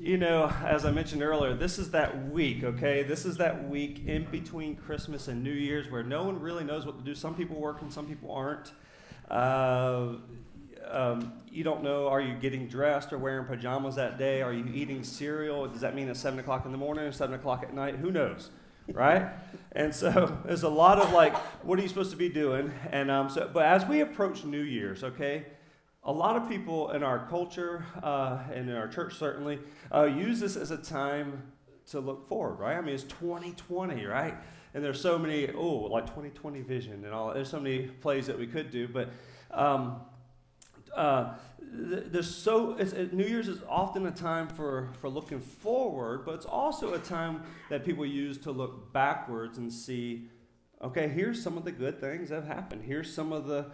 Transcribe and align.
you 0.00 0.16
know, 0.16 0.50
as 0.64 0.86
I 0.86 0.90
mentioned 0.90 1.22
earlier, 1.22 1.54
this 1.54 1.78
is 1.78 1.90
that 1.90 2.30
week, 2.30 2.64
okay? 2.64 3.02
This 3.02 3.26
is 3.26 3.36
that 3.36 3.68
week 3.68 4.06
in 4.06 4.24
between 4.24 4.76
Christmas 4.76 5.28
and 5.28 5.44
New 5.44 5.52
Year's 5.52 5.90
where 5.90 6.02
no 6.02 6.22
one 6.22 6.40
really 6.40 6.64
knows 6.64 6.86
what 6.86 6.98
to 6.98 7.04
do. 7.04 7.14
Some 7.14 7.34
people 7.34 7.56
work 7.56 7.82
and 7.82 7.92
some 7.92 8.06
people 8.06 8.32
aren't. 8.32 8.72
Uh, 9.30 10.14
um, 10.90 11.34
you 11.52 11.62
don't 11.62 11.84
know 11.84 12.08
are 12.08 12.20
you 12.20 12.34
getting 12.34 12.66
dressed 12.66 13.12
or 13.12 13.18
wearing 13.18 13.44
pajamas 13.46 13.94
that 13.96 14.18
day? 14.18 14.40
Are 14.40 14.52
you 14.52 14.64
eating 14.72 15.04
cereal? 15.04 15.68
Does 15.68 15.82
that 15.82 15.94
mean 15.94 16.08
it's 16.08 16.18
7 16.20 16.38
o'clock 16.38 16.64
in 16.64 16.72
the 16.72 16.78
morning 16.78 17.04
or 17.04 17.12
7 17.12 17.34
o'clock 17.34 17.62
at 17.62 17.74
night? 17.74 17.96
Who 17.96 18.10
knows? 18.10 18.50
right? 18.92 19.28
And 19.72 19.94
so 19.94 20.38
there's 20.44 20.62
a 20.62 20.68
lot 20.68 20.98
of 20.98 21.12
like, 21.12 21.36
what 21.64 21.78
are 21.78 21.82
you 21.82 21.88
supposed 21.88 22.10
to 22.10 22.16
be 22.16 22.28
doing? 22.28 22.72
And 22.90 23.10
um, 23.10 23.28
so, 23.28 23.48
but 23.52 23.64
as 23.64 23.84
we 23.86 24.00
approach 24.00 24.44
New 24.44 24.62
Year's, 24.62 25.04
okay, 25.04 25.44
a 26.02 26.12
lot 26.12 26.36
of 26.36 26.48
people 26.48 26.90
in 26.92 27.02
our 27.02 27.26
culture 27.28 27.84
uh, 28.02 28.38
and 28.52 28.70
in 28.70 28.76
our 28.76 28.88
church 28.88 29.16
certainly 29.16 29.58
uh, 29.94 30.04
use 30.04 30.40
this 30.40 30.56
as 30.56 30.70
a 30.70 30.78
time 30.78 31.42
to 31.90 32.00
look 32.00 32.26
forward, 32.26 32.58
right? 32.58 32.76
I 32.76 32.80
mean, 32.80 32.94
it's 32.94 33.04
2020, 33.04 34.06
right? 34.06 34.34
And 34.72 34.84
there's 34.84 35.00
so 35.00 35.18
many, 35.18 35.50
oh, 35.50 35.88
like 35.90 36.06
2020 36.06 36.62
vision 36.62 37.04
and 37.04 37.12
all. 37.12 37.34
There's 37.34 37.50
so 37.50 37.60
many 37.60 37.88
plays 37.88 38.26
that 38.28 38.38
we 38.38 38.46
could 38.46 38.70
do, 38.70 38.88
but 38.88 39.10
um, 39.50 40.00
uh, 40.94 41.34
there's 41.60 42.32
so 42.34 42.76
it, 42.78 43.12
New 43.12 43.26
Year's 43.26 43.48
is 43.48 43.60
often 43.68 44.06
a 44.06 44.10
time 44.10 44.48
for 44.48 44.90
for 45.00 45.08
looking 45.08 45.40
forward, 45.40 46.24
but 46.24 46.34
it's 46.34 46.46
also 46.46 46.94
a 46.94 46.98
time 46.98 47.42
that 47.68 47.84
people 47.84 48.04
use 48.04 48.38
to 48.38 48.50
look 48.50 48.92
backwards 48.92 49.58
and 49.58 49.72
see, 49.72 50.28
okay, 50.82 51.08
here's 51.08 51.42
some 51.42 51.56
of 51.56 51.64
the 51.64 51.72
good 51.72 52.00
things 52.00 52.30
that 52.30 52.36
have 52.36 52.46
happened. 52.46 52.82
Here's 52.84 53.12
some 53.12 53.32
of 53.32 53.46
the 53.46 53.66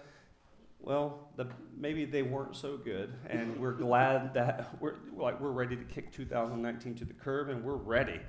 well, 0.81 1.29
the, 1.37 1.49
maybe 1.77 2.05
they 2.05 2.23
weren't 2.23 2.55
so 2.55 2.77
good, 2.77 3.13
and 3.29 3.59
we're 3.59 3.73
glad 3.73 4.35
that 4.35 4.77
we're 4.81 4.97
like 5.17 5.41
we're 5.41 5.51
ready 5.51 5.77
to 5.77 5.85
kick 5.85 6.13
2019 6.13 6.95
to 6.97 7.05
the 7.05 7.15
curb, 7.15 7.49
and 7.49 7.65
we're 7.65 7.75
ready. 7.75 8.21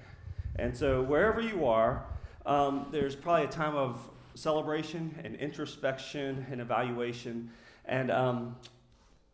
And 0.55 0.75
so 0.75 1.03
wherever 1.03 1.39
you 1.39 1.66
are, 1.66 2.05
um, 2.45 2.88
there's 2.91 3.16
probably 3.16 3.45
a 3.45 3.49
time 3.49 3.75
of 3.75 4.09
celebration 4.33 5.19
and 5.23 5.36
introspection 5.36 6.45
and 6.49 6.61
evaluation, 6.61 7.52
and 7.86 8.09
um, 8.09 8.55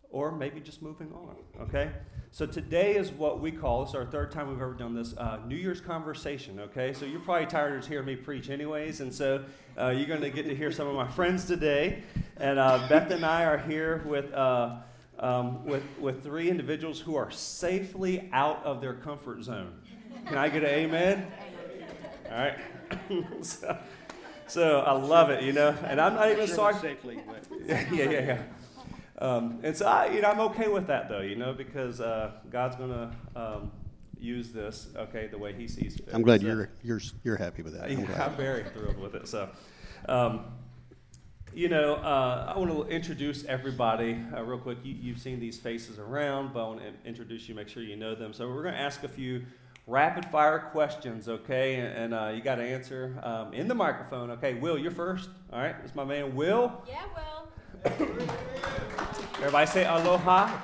or 0.09 0.31
maybe 0.31 0.59
just 0.59 0.81
moving 0.81 1.11
on. 1.13 1.35
Okay. 1.61 1.91
So 2.35 2.47
today 2.47 2.95
is 2.95 3.11
what 3.11 3.41
we 3.41 3.51
call, 3.51 3.83
it's 3.83 3.93
our 3.93 4.07
third 4.07 4.31
time 4.31 4.47
we've 4.49 4.59
ever 4.59 4.73
done 4.73 4.95
this, 4.95 5.15
uh, 5.17 5.37
New 5.45 5.55
Year's 5.55 5.79
conversation, 5.79 6.59
okay? 6.61 6.91
So 6.91 7.05
you're 7.05 7.19
probably 7.19 7.45
tired 7.45 7.77
of 7.77 7.87
hearing 7.87 8.07
me 8.07 8.15
preach 8.15 8.49
anyways, 8.49 9.01
and 9.01 9.13
so 9.13 9.45
uh, 9.79 9.89
you're 9.89 10.07
going 10.07 10.21
to 10.21 10.31
get 10.31 10.47
to 10.47 10.55
hear 10.55 10.71
some 10.71 10.87
of 10.87 10.95
my 10.95 11.07
friends 11.07 11.45
today. 11.45 12.01
And 12.43 12.59
uh, 12.59 12.85
Beth 12.89 13.09
and 13.09 13.25
I 13.25 13.45
are 13.45 13.57
here 13.57 14.03
with, 14.05 14.33
uh, 14.33 14.75
um, 15.17 15.63
with, 15.63 15.81
with 15.97 16.23
three 16.23 16.49
individuals 16.49 16.99
who 16.99 17.15
are 17.15 17.31
safely 17.31 18.29
out 18.33 18.61
of 18.65 18.81
their 18.81 18.95
comfort 18.95 19.43
zone. 19.43 19.71
Can 20.27 20.37
I 20.37 20.49
get 20.49 20.61
an 20.63 20.69
amen? 20.69 21.31
All 22.29 22.37
right. 22.37 22.57
so, 23.45 23.77
so, 24.47 24.79
I 24.81 24.91
love 24.91 25.29
it, 25.29 25.41
you 25.41 25.53
know, 25.53 25.73
and 25.85 26.01
I'm 26.01 26.15
not 26.15 26.31
even 26.31 26.45
sorry. 26.49 26.73
Safely, 26.75 27.17
yeah, 27.65 27.89
yeah, 27.93 28.09
yeah. 28.09 28.41
Um, 29.19 29.61
and 29.63 29.75
so 29.77 29.85
I, 29.85 30.09
you 30.09 30.19
know, 30.19 30.29
I'm 30.29 30.41
okay 30.41 30.67
with 30.67 30.87
that 30.87 31.07
though, 31.07 31.21
you 31.21 31.37
know, 31.37 31.53
because 31.53 32.01
uh, 32.01 32.31
God's 32.51 32.75
going 32.75 32.89
to 32.89 33.11
um, 33.41 33.71
use 34.19 34.51
this, 34.51 34.89
okay, 34.97 35.27
the 35.27 35.37
way 35.37 35.53
He 35.53 35.69
sees 35.69 35.95
fit. 35.95 36.09
I'm 36.11 36.23
glad 36.23 36.41
so, 36.41 36.47
you're 36.47 36.69
you're 36.83 37.01
you're 37.23 37.37
happy 37.37 37.61
with 37.61 37.73
that. 37.77 37.89
I'm, 37.89 37.99
yeah, 38.09 38.25
I'm 38.25 38.35
very 38.35 38.65
thrilled 38.65 38.99
with 38.99 39.15
it. 39.15 39.29
So, 39.29 39.49
um, 40.09 40.43
you 41.55 41.69
know, 41.69 41.95
uh, 41.95 42.53
I 42.55 42.57
want 42.57 42.71
to 42.71 42.83
introduce 42.87 43.45
everybody 43.45 44.17
uh, 44.35 44.43
real 44.43 44.57
quick. 44.57 44.79
You, 44.83 45.13
have 45.13 45.21
seen 45.21 45.39
these 45.39 45.57
faces 45.59 45.99
around, 45.99 46.53
but 46.53 46.63
I 46.63 46.67
want 46.67 46.79
to 46.79 47.07
introduce 47.07 47.47
you, 47.47 47.55
make 47.55 47.69
sure 47.69 47.83
you 47.83 47.95
know 47.95 48.15
them. 48.15 48.33
So 48.33 48.47
we're 48.49 48.63
going 48.63 48.73
to 48.73 48.79
ask 48.79 49.03
a 49.03 49.07
few 49.07 49.43
rapid 49.85 50.25
fire 50.25 50.69
questions, 50.71 51.29
okay? 51.29 51.75
And, 51.75 51.93
and 51.93 52.13
uh, 52.13 52.31
you 52.35 52.41
got 52.41 52.55
to 52.55 52.63
answer 52.63 53.19
um, 53.23 53.53
in 53.53 53.67
the 53.67 53.75
microphone, 53.75 54.31
okay? 54.31 54.55
Will, 54.55 54.77
you're 54.77 54.91
first. 54.91 55.29
All 55.51 55.59
right, 55.59 55.75
it's 55.83 55.95
my 55.95 56.03
man 56.03 56.35
Will. 56.35 56.83
Yeah, 56.87 57.03
Will. 57.15 58.09
Everybody 59.37 59.67
say 59.67 59.85
aloha. 59.85 60.59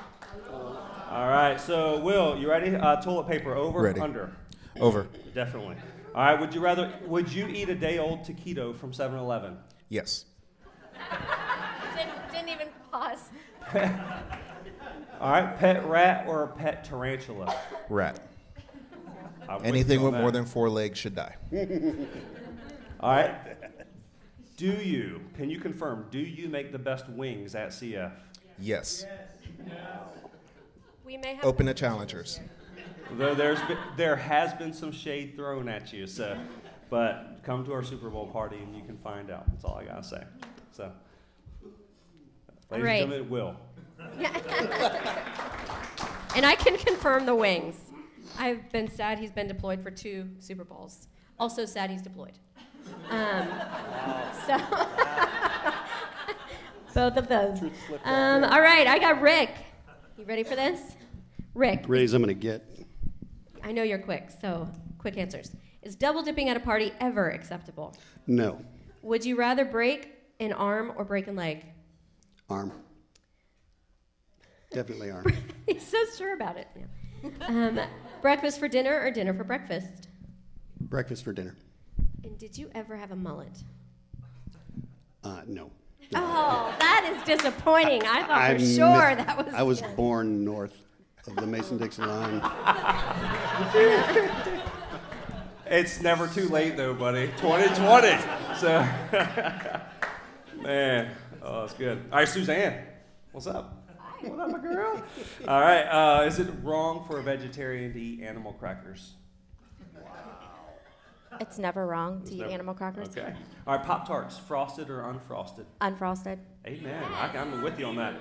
All 1.12 1.28
right, 1.28 1.60
so 1.60 2.00
Will, 2.00 2.38
you 2.38 2.50
ready? 2.50 2.76
Uh, 2.76 3.02
toilet 3.02 3.28
paper 3.28 3.56
over, 3.56 3.82
ready. 3.82 4.00
under? 4.00 4.32
Over. 4.80 5.08
Definitely. 5.34 5.76
All 6.16 6.26
right, 6.26 6.40
would 6.40 6.54
you 6.54 6.62
rather, 6.62 6.92
would 7.06 7.32
you 7.32 7.48
eat 7.48 7.70
a 7.70 7.76
day 7.76 8.00
old 8.00 8.24
taquito 8.24 8.76
from 8.76 8.94
7 8.94 9.18
Eleven? 9.18 9.58
Yes. 9.90 10.26
Didn't, 11.96 12.32
didn't 12.32 12.50
even 12.50 12.68
pause. 12.92 13.30
All 15.22 15.32
right, 15.32 15.58
pet 15.58 15.86
rat 15.86 16.26
or 16.28 16.44
a 16.44 16.48
pet 16.48 16.84
tarantula? 16.84 17.54
Rat. 17.90 18.20
I'm 19.50 19.66
Anything 19.66 20.02
with 20.04 20.14
that. 20.14 20.22
more 20.22 20.32
than 20.32 20.46
four 20.46 20.70
legs 20.70 20.98
should 21.00 21.16
die. 21.16 21.36
All 23.00 23.12
right. 23.12 23.36
Do 24.58 24.68
you, 24.68 25.22
can 25.36 25.50
you 25.50 25.60
confirm, 25.60 26.06
do 26.12 26.20
you 26.20 26.50
make 26.50 26.72
the 26.72 26.80
best 26.80 27.10
wings 27.10 27.56
at 27.56 27.70
CF? 27.70 28.12
Yes. 28.60 29.06
We 31.06 31.18
may 31.18 31.36
have 31.36 31.46
Open 31.46 31.66
to 31.66 31.74
challengers. 31.74 32.40
Though 33.14 33.34
there's 33.34 33.62
been, 33.64 33.78
there 33.98 34.16
has 34.16 34.54
been 34.54 34.72
some 34.74 34.92
shade 34.92 35.36
thrown 35.36 35.68
at 35.68 35.92
you, 35.92 36.06
so, 36.06 36.38
but 36.90 37.40
come 37.44 37.66
to 37.66 37.74
our 37.74 37.84
Super 37.84 38.10
Bowl 38.10 38.28
party 38.28 38.58
and 38.58 38.76
you 38.76 38.84
can 38.84 38.98
find 38.98 39.32
out. 39.32 39.48
That's 39.50 39.64
all 39.64 39.76
I 39.76 39.86
gotta 39.86 40.04
say. 40.04 40.24
So, 40.72 40.92
ladies 42.72 42.86
right. 42.86 43.04
and 43.04 43.12
gentlemen, 43.12 43.30
Will. 43.30 43.56
and 46.36 46.46
I 46.46 46.56
can 46.56 46.78
confirm 46.78 47.26
the 47.26 47.36
wings. 47.36 47.76
I've 48.38 48.72
been 48.72 48.90
sad 48.90 49.20
he's 49.20 49.32
been 49.32 49.48
deployed 49.48 49.84
for 49.84 49.92
two 49.92 50.30
Super 50.40 50.64
Bowls. 50.64 51.08
Also 51.40 51.66
sad 51.66 51.90
he's 51.90 52.02
deployed. 52.02 52.38
Um, 53.10 53.48
so 54.46 54.58
both 56.94 57.18
of 57.18 57.28
those. 57.28 57.62
Um, 58.04 58.44
all 58.44 58.62
right, 58.62 58.88
I 58.88 59.00
got 59.00 59.22
Rick. 59.22 59.52
You 60.18 60.26
ready 60.26 60.44
for 60.44 60.56
this? 60.56 60.80
Rick. 61.54 61.86
Raise 61.88 62.14
I'm 62.14 62.22
gonna 62.22 62.34
get. 62.34 62.66
I 63.64 63.72
know 63.72 63.84
you're 63.84 64.00
quick, 64.00 64.30
so 64.42 64.68
quick 64.98 65.18
answers. 65.18 65.52
Is 65.82 65.96
double 65.96 66.22
dipping 66.22 66.50
at 66.50 66.58
a 66.58 66.60
party 66.60 66.92
ever 67.00 67.30
acceptable? 67.30 67.96
No. 68.28 68.64
Would 69.02 69.26
you 69.26 69.38
rather 69.38 69.66
break 69.66 70.19
an 70.40 70.54
arm 70.54 70.94
or 70.96 71.04
break 71.06 71.28
a 71.28 71.32
leg? 71.32 71.66
Arm. 72.50 72.72
Definitely 74.72 75.12
arm. 75.12 75.26
He's 75.68 75.86
so 75.86 75.98
sure 76.18 76.34
about 76.34 76.58
it. 76.58 76.68
Yeah. 76.76 77.30
Um, 77.48 77.80
breakfast 78.22 78.60
for 78.60 78.68
dinner 78.68 79.02
or 79.02 79.12
dinner 79.12 79.34
for 79.34 79.44
breakfast? 79.44 80.08
Breakfast 80.80 81.24
for 81.24 81.34
dinner. 81.34 81.56
And 82.24 82.38
did 82.38 82.58
you 82.58 82.70
ever 82.74 82.96
have 82.96 83.12
a 83.12 83.16
mullet? 83.16 83.64
Uh, 85.24 85.42
no. 85.48 85.72
Oh, 86.16 86.74
that 86.80 87.14
is 87.16 87.24
disappointing. 87.24 88.04
I 88.04 88.24
thought 88.24 88.42
I 88.42 88.58
for 88.58 88.66
sure 88.66 89.16
that 89.16 89.38
was. 89.38 89.54
I 89.54 89.64
was 89.64 89.82
born 89.96 90.44
north 90.46 90.76
of 91.28 91.36
the 91.36 91.46
Mason-Dixon 91.46 92.08
line. 92.08 92.42
it's 95.68 96.02
never 96.02 96.28
too 96.28 96.48
late 96.50 96.78
though, 96.78 96.94
buddy. 96.94 97.28
2020. 97.38 98.18
So, 98.60 98.88
man, 100.62 101.12
oh, 101.42 101.62
that's 101.62 101.74
good. 101.74 102.04
All 102.12 102.20
right, 102.20 102.28
Suzanne, 102.28 102.84
what's 103.32 103.48
up? 103.48 103.76
What 104.22 104.40
up, 104.40 104.50
my 104.52 104.58
girl? 104.60 105.02
All 105.48 105.62
right, 105.62 105.84
uh, 105.84 106.24
is 106.26 106.40
it 106.40 106.50
wrong 106.62 107.06
for 107.08 107.20
a 107.20 107.24
vegetarian 107.24 107.94
to 107.94 108.00
eat 108.02 108.22
animal 108.22 108.52
crackers? 108.54 109.14
Wow. 109.96 110.12
It's 111.40 111.58
never 111.58 111.88
wrong 111.88 112.20
to 112.20 112.24
It's 112.24 112.32
eat 112.34 112.40
never- 112.40 112.52
animal 112.52 112.74
crackers. 112.74 113.08
Okay. 113.10 113.34
All 113.66 113.78
right, 113.78 113.86
Pop 113.86 114.06
Tarts, 114.08 114.38
frosted 114.38 114.90
or 114.90 115.04
unfrosted? 115.04 115.66
Unfrosted. 115.80 116.40
Amen. 116.68 117.02
I, 117.14 117.30
I'm 117.38 117.62
with 117.62 117.80
you 117.80 117.86
on 117.86 117.96
that. 117.96 118.16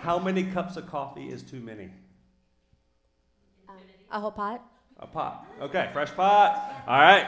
How 0.00 0.18
many 0.18 0.44
cups 0.44 0.76
of 0.76 0.86
coffee 0.86 1.28
is 1.30 1.42
too 1.42 1.60
many? 1.60 1.90
A 4.10 4.20
whole 4.20 4.32
pot. 4.32 4.62
A 5.00 5.06
pot. 5.06 5.46
Okay, 5.62 5.88
fresh 5.92 6.10
pot. 6.14 6.82
All 6.86 6.98
right. 6.98 7.26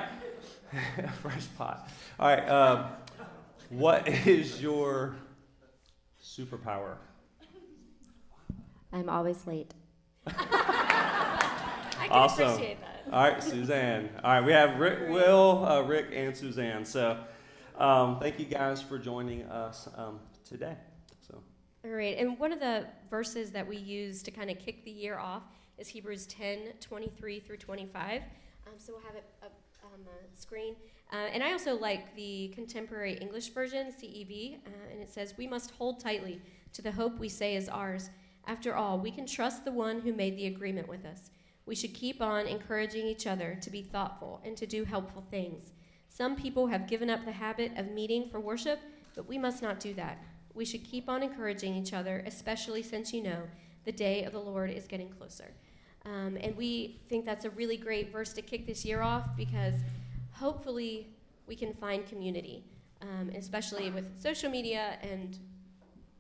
fresh 1.23 1.47
pot. 1.57 1.89
All 2.19 2.29
right. 2.29 2.49
Um, 2.49 2.87
what 3.71 4.09
is 4.09 4.61
your 4.61 5.15
superpower? 6.23 6.97
I'm 8.93 9.09
always 9.09 9.47
late. 9.47 9.73
I 10.27 10.33
can 12.03 12.11
Awesome. 12.11 12.49
appreciate 12.49 12.81
that. 12.81 13.05
All 13.13 13.23
right, 13.23 13.43
Suzanne. 13.43 14.11
All 14.25 14.33
right, 14.33 14.45
we 14.45 14.53
have 14.53 14.79
Rick, 14.81 15.09
Will, 15.09 15.65
uh, 15.65 15.83
Rick, 15.83 16.07
and 16.13 16.37
Suzanne. 16.37 16.85
So, 16.85 17.19
um, 17.79 18.19
thank 18.19 18.39
you 18.41 18.47
guys 18.47 18.83
for 18.83 18.99
joining 18.99 19.45
us 19.45 19.89
um, 19.97 20.19
today. 20.45 20.77
So, 21.21 21.41
All 21.85 21.91
right, 21.93 22.19
and 22.19 22.39
one 22.39 22.53
of 22.53 22.59
the 22.59 22.87
verses 23.09 23.53
that 23.53 23.67
we 23.67 23.77
use 23.77 24.23
to 24.25 24.33
kind 24.33 24.51
of 24.51 24.59
kick 24.59 24.85
the 24.85 24.91
year 24.91 25.19
off 25.19 25.45
is 25.79 25.87
Hebrews 25.89 26.27
10 26.27 26.73
23 26.81 27.41
through 27.41 27.57
25. 27.57 28.23
Um, 28.67 28.73
so 28.79 28.93
we'll 28.95 29.03
have 29.03 29.15
it 29.15 29.25
up 29.43 29.53
on 29.85 30.01
the 30.05 30.41
screen. 30.41 30.75
Uh, 31.13 31.29
and 31.33 31.43
I 31.43 31.53
also 31.53 31.77
like 31.77 32.15
the 32.15 32.49
contemporary 32.55 33.15
English 33.15 33.49
version, 33.49 33.89
CEV, 33.89 34.59
uh, 34.59 34.71
and 34.93 35.03
it 35.03 35.11
says, 35.11 35.35
We 35.37 35.47
must 35.47 35.73
hold 35.73 35.99
tightly 35.99 36.41
to 36.73 36.83
the 36.83 36.93
hope 36.93 37.19
we 37.19 37.29
say 37.29 37.57
is 37.57 37.69
ours 37.69 38.11
After 38.47 38.75
all, 38.75 38.99
we 38.99 39.11
can 39.11 39.27
trust 39.27 39.65
the 39.65 39.73
one 39.73 40.01
who 40.01 40.13
made 40.13 40.37
the 40.37 40.47
agreement 40.47 40.89
with 40.89 41.05
us. 41.05 41.31
We 41.67 41.75
should 41.75 41.95
keep 41.95 42.23
on 42.23 42.47
encouraging 42.47 43.07
each 43.07 43.27
other 43.27 43.59
to 43.61 43.71
be 43.71 43.83
thoughtful 43.83 44.41
and 44.45 44.57
to 44.57 44.67
do 44.67 44.85
helpful 44.85 45.25
things. 45.31 45.73
Some 46.09 46.37
people 46.37 46.67
have 46.67 46.89
given 46.89 47.11
up 47.11 47.25
the 47.25 47.33
habit 47.33 47.73
of 47.77 47.91
meeting 47.91 48.29
for 48.29 48.41
worship, 48.41 48.81
but 49.15 49.29
we 49.29 49.39
must 49.39 49.63
not 49.63 49.79
do 49.79 49.95
that. 49.95 50.19
We 50.55 50.65
should 50.65 50.85
keep 50.85 51.09
on 51.09 51.23
encouraging 51.23 51.77
each 51.77 51.93
other, 51.93 52.23
especially 52.27 52.83
since 52.83 53.13
you 53.13 53.23
know 53.23 53.43
the 53.85 53.93
day 53.93 54.25
of 54.25 54.33
the 54.33 54.41
Lord 54.41 54.71
is 54.71 54.87
getting 54.87 55.09
closer. 55.09 55.53
Um, 56.05 56.37
and 56.41 56.57
we 56.57 57.01
think 57.09 57.25
that's 57.25 57.45
a 57.45 57.51
really 57.51 57.77
great 57.77 58.11
verse 58.11 58.33
to 58.33 58.43
kick 58.43 58.67
this 58.67 58.85
year 58.85 59.03
off 59.03 59.37
because 59.37 59.75
hopefully 60.41 61.07
we 61.47 61.55
can 61.55 61.75
find 61.75 62.07
community, 62.07 62.65
um, 63.03 63.31
especially 63.37 63.91
with 63.91 64.07
social 64.19 64.51
media 64.51 64.99
and 65.03 65.39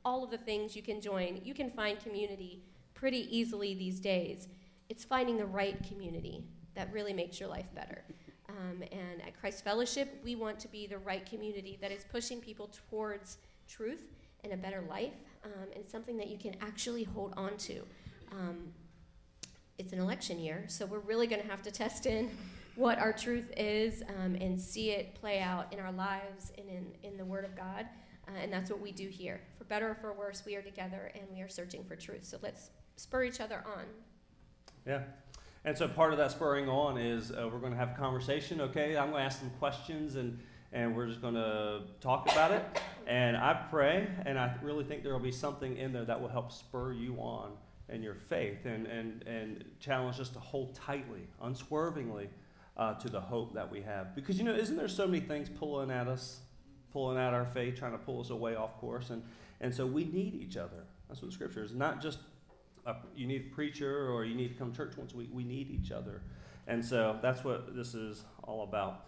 all 0.05 0.22
of 0.22 0.31
the 0.31 0.38
things 0.38 0.76
you 0.76 0.82
can 0.82 1.00
join. 1.00 1.40
You 1.43 1.55
can 1.55 1.70
find 1.70 1.99
community 1.99 2.62
pretty 2.94 3.26
easily 3.37 3.75
these 3.75 3.99
days. 3.99 4.49
It's 4.90 5.05
finding 5.05 5.37
the 5.38 5.46
right 5.46 5.82
community 5.88 6.44
that 6.75 6.93
really 6.93 7.12
makes 7.12 7.40
your 7.40 7.49
life 7.49 7.67
better. 7.75 8.02
Um, 8.49 8.82
and 8.93 9.22
at 9.26 9.38
Christ 9.38 9.64
Fellowship, 9.64 10.20
we 10.23 10.34
want 10.34 10.58
to 10.61 10.69
be 10.69 10.87
the 10.87 10.99
right 10.99 11.25
community 11.25 11.78
that 11.81 11.90
is 11.90 12.05
pushing 12.11 12.40
people 12.40 12.70
towards 12.90 13.38
truth 13.69 14.05
and 14.44 14.52
a 14.52 14.56
better 14.56 14.84
life 14.88 15.14
um, 15.44 15.69
and 15.75 15.88
something 15.88 16.16
that 16.19 16.28
you 16.28 16.37
can 16.37 16.56
actually 16.61 17.05
hold 17.05 17.32
on 17.37 17.56
to. 17.58 17.81
Um, 18.32 18.73
it's 19.78 19.93
an 19.93 19.99
election 19.99 20.38
year, 20.38 20.64
so 20.66 20.84
we're 20.84 20.99
really 20.99 21.26
going 21.26 21.40
to 21.40 21.49
have 21.49 21.62
to 21.62 21.70
test 21.70 22.05
in 22.05 22.31
what 22.80 22.98
our 22.98 23.12
truth 23.12 23.52
is 23.58 24.02
um, 24.08 24.34
and 24.36 24.58
see 24.58 24.90
it 24.90 25.14
play 25.14 25.38
out 25.40 25.70
in 25.70 25.78
our 25.78 25.92
lives 25.92 26.50
and 26.56 26.66
in, 26.70 26.86
in 27.02 27.18
the 27.18 27.24
Word 27.24 27.44
of 27.44 27.54
God. 27.54 27.86
Uh, 28.26 28.38
and 28.42 28.50
that's 28.50 28.70
what 28.70 28.80
we 28.80 28.90
do 28.90 29.06
here. 29.06 29.42
For 29.58 29.64
better 29.64 29.90
or 29.90 29.94
for 29.94 30.14
worse, 30.14 30.44
we 30.46 30.56
are 30.56 30.62
together 30.62 31.12
and 31.14 31.24
we 31.30 31.42
are 31.42 31.48
searching 31.48 31.84
for 31.84 31.94
truth. 31.94 32.24
So 32.24 32.38
let's 32.42 32.70
spur 32.96 33.24
each 33.24 33.38
other 33.38 33.62
on. 33.66 33.84
Yeah. 34.86 35.02
And 35.66 35.76
so 35.76 35.88
part 35.88 36.12
of 36.12 36.18
that 36.18 36.30
spurring 36.30 36.70
on 36.70 36.96
is 36.96 37.30
uh, 37.30 37.50
we're 37.52 37.58
going 37.58 37.72
to 37.72 37.78
have 37.78 37.90
a 37.90 38.00
conversation, 38.00 38.62
okay? 38.62 38.96
I'm 38.96 39.10
going 39.10 39.20
to 39.20 39.26
ask 39.26 39.40
some 39.40 39.50
questions 39.58 40.16
and, 40.16 40.38
and 40.72 40.96
we're 40.96 41.06
just 41.06 41.20
going 41.20 41.34
to 41.34 41.82
talk 42.00 42.32
about 42.32 42.50
it. 42.50 42.64
And 43.06 43.36
I 43.36 43.66
pray, 43.68 44.08
and 44.24 44.38
I 44.38 44.54
really 44.62 44.84
think 44.84 45.02
there 45.02 45.12
will 45.12 45.20
be 45.20 45.32
something 45.32 45.76
in 45.76 45.92
there 45.92 46.06
that 46.06 46.18
will 46.18 46.28
help 46.28 46.50
spur 46.50 46.94
you 46.94 47.16
on 47.16 47.50
in 47.90 48.02
your 48.02 48.14
faith 48.14 48.64
and, 48.64 48.86
and, 48.86 49.22
and 49.26 49.64
challenge 49.80 50.18
us 50.18 50.30
to 50.30 50.38
hold 50.38 50.74
tightly, 50.74 51.28
unswervingly 51.42 52.30
uh, 52.76 52.94
to 52.94 53.08
the 53.08 53.20
hope 53.20 53.55
that 53.55 53.70
we 53.70 53.82
have. 53.82 54.14
Because, 54.14 54.38
you 54.38 54.44
know, 54.44 54.55
isn't 54.55 54.76
there 54.76 54.88
so 54.88 55.06
many 55.06 55.20
things 55.20 55.49
pulling 55.49 55.90
at 55.90 56.08
us, 56.08 56.40
pulling 56.93 57.19
at 57.19 57.34
our 57.34 57.44
faith, 57.44 57.76
trying 57.78 57.93
to 57.93 57.99
pull 57.99 58.20
us 58.20 58.31
away 58.31 58.55
off 58.56 58.78
course? 58.78 59.11
And, 59.11 59.22
and 59.61 59.75
so 59.75 59.87
we 59.87 60.05
need 60.05 60.34
each 60.34 60.56
other. 60.56 60.84
That's 61.08 61.20
what 61.20 61.31
the 61.31 61.34
scripture 61.34 61.62
is. 61.62 61.75
Not 61.75 62.00
just 62.00 62.19
a, 62.87 62.96
you 63.14 63.26
need 63.26 63.49
a 63.50 63.55
preacher 63.55 64.08
or 64.08 64.25
you 64.25 64.34
need 64.34 64.49
to 64.49 64.55
come 64.55 64.72
to 64.72 64.76
church 64.76 64.96
once 64.96 65.12
a 65.12 65.17
week. 65.17 65.31
We 65.32 65.44
need 65.44 65.70
each 65.70 65.93
other. 65.93 66.22
And 66.67 66.84
so 66.84 67.19
that's 67.20 67.44
what 67.44 67.75
this 67.75 67.94
is 67.94 68.25
all 68.44 68.62
about. 68.62 69.06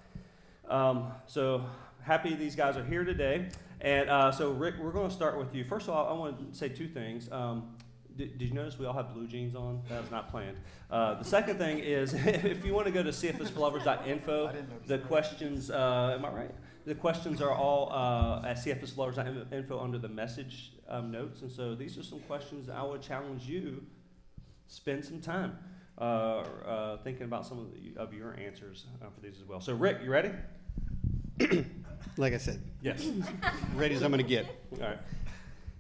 Um, 0.69 1.13
so 1.27 1.65
happy 2.03 2.35
these 2.35 2.57
guys 2.57 2.77
are 2.77 2.85
here 2.85 3.05
today. 3.05 3.49
And 3.81 4.11
uh, 4.11 4.31
so, 4.31 4.51
Rick, 4.51 4.77
we're 4.81 4.93
going 4.93 5.09
to 5.09 5.15
start 5.15 5.39
with 5.39 5.55
you. 5.55 5.65
First 5.65 5.89
of 5.89 5.95
all, 5.95 6.09
I 6.09 6.19
want 6.19 6.53
to 6.53 6.59
say 6.59 6.69
two 6.69 6.89
things. 6.89 7.31
Um, 7.33 7.75
did, 8.17 8.39
did, 8.39 8.49
you 8.49 8.55
notice 8.55 8.79
we 8.79 8.87
all 8.87 8.93
have 8.93 9.13
blue 9.15 9.27
jeans 9.27 9.55
on? 9.55 9.83
That 9.89 10.03
was 10.03 10.11
not 10.11 10.31
planned. 10.31 10.59
Uh, 10.91 11.15
the 11.15 11.25
second 11.25 11.59
thing 11.59 11.79
is 11.79 12.15
if 12.17 12.65
you 12.65 12.75
want 12.75 12.87
to 12.87 12.93
go 12.93 13.03
to 13.03 13.11
cfslovers.info, 13.11 14.53
the 14.87 14.99
questions, 14.99 15.71
uh, 15.71 16.17
am 16.17 16.25
I 16.25 16.31
right? 16.31 16.55
The 16.85 16.95
questions 16.95 17.41
are 17.41 17.53
all 17.53 17.93
uh, 17.93 18.47
at 18.47 18.57
cfslovers.info 18.57 19.79
under 19.79 19.99
the 19.99 20.09
message 20.09 20.73
um, 20.89 21.11
notes. 21.11 21.43
And 21.43 21.51
so 21.51 21.75
these 21.75 21.97
are 21.97 22.03
some 22.03 22.21
questions 22.21 22.69
I 22.69 22.83
would 22.83 23.03
challenge 23.03 23.45
you 23.45 23.83
spend 24.67 25.05
some 25.05 25.21
time 25.21 25.59
uh, 25.99 26.03
uh, 26.03 26.97
thinking 26.99 27.25
about 27.25 27.47
some 27.47 27.59
of, 27.59 27.67
the, 27.73 28.01
of 28.01 28.15
your 28.15 28.39
answers 28.39 28.87
uh, 29.03 29.07
for 29.15 29.21
these 29.21 29.41
as 29.41 29.47
well. 29.47 29.61
So, 29.61 29.75
Rick, 29.75 29.99
you 30.03 30.11
ready? 30.11 30.31
like 32.17 32.33
I 32.33 32.39
said, 32.39 32.63
Yes. 32.81 33.09
ready 33.75 33.95
as 33.95 34.03
I'm 34.03 34.11
going 34.11 34.23
to 34.23 34.29
get. 34.29 34.47
All 34.73 34.89
right. 34.89 34.99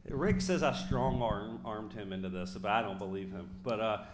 Rick 0.08 0.40
says 0.40 0.62
I 0.62 0.72
strong 0.72 1.22
arm, 1.22 1.60
armed 1.64 1.92
him 1.92 2.12
into 2.12 2.28
this, 2.28 2.56
but 2.60 2.70
I 2.70 2.82
don't 2.82 2.98
believe 2.98 3.30
him. 3.30 3.48
But 3.62 3.80
uh, 3.80 4.04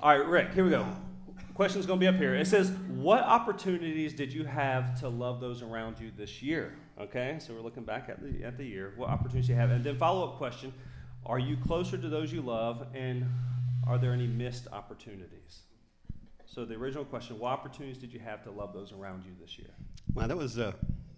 all 0.00 0.16
right, 0.16 0.26
Rick, 0.26 0.54
here 0.54 0.64
we 0.64 0.70
go. 0.70 0.86
Question's 1.54 1.84
going 1.84 1.98
to 1.98 2.04
be 2.04 2.08
up 2.08 2.16
here. 2.16 2.34
It 2.34 2.46
says, 2.46 2.70
"What 2.88 3.22
opportunities 3.22 4.14
did 4.14 4.32
you 4.32 4.44
have 4.44 4.98
to 5.00 5.08
love 5.08 5.40
those 5.40 5.62
around 5.62 5.98
you 6.00 6.10
this 6.16 6.42
year?" 6.42 6.74
Okay, 7.00 7.38
so 7.40 7.52
we're 7.52 7.60
looking 7.60 7.84
back 7.84 8.08
at 8.08 8.22
the 8.22 8.44
at 8.44 8.56
the 8.56 8.64
year. 8.64 8.94
What 8.96 9.10
opportunities 9.10 9.48
you 9.48 9.54
have, 9.54 9.70
and 9.70 9.84
then 9.84 9.98
follow 9.98 10.28
up 10.28 10.38
question: 10.38 10.72
Are 11.26 11.38
you 11.38 11.56
closer 11.56 11.98
to 11.98 12.08
those 12.08 12.32
you 12.32 12.42
love, 12.42 12.86
and 12.94 13.26
are 13.86 13.98
there 13.98 14.12
any 14.12 14.26
missed 14.26 14.68
opportunities? 14.72 15.60
So 16.46 16.64
the 16.64 16.74
original 16.74 17.04
question: 17.04 17.38
What 17.38 17.52
opportunities 17.52 17.98
did 17.98 18.12
you 18.12 18.20
have 18.20 18.42
to 18.44 18.50
love 18.50 18.72
those 18.72 18.92
around 18.92 19.24
you 19.24 19.32
this 19.40 19.58
year? 19.58 19.70
Wow, 20.14 20.26
that 20.26 20.36
was 20.36 20.58
uh, 20.58 20.72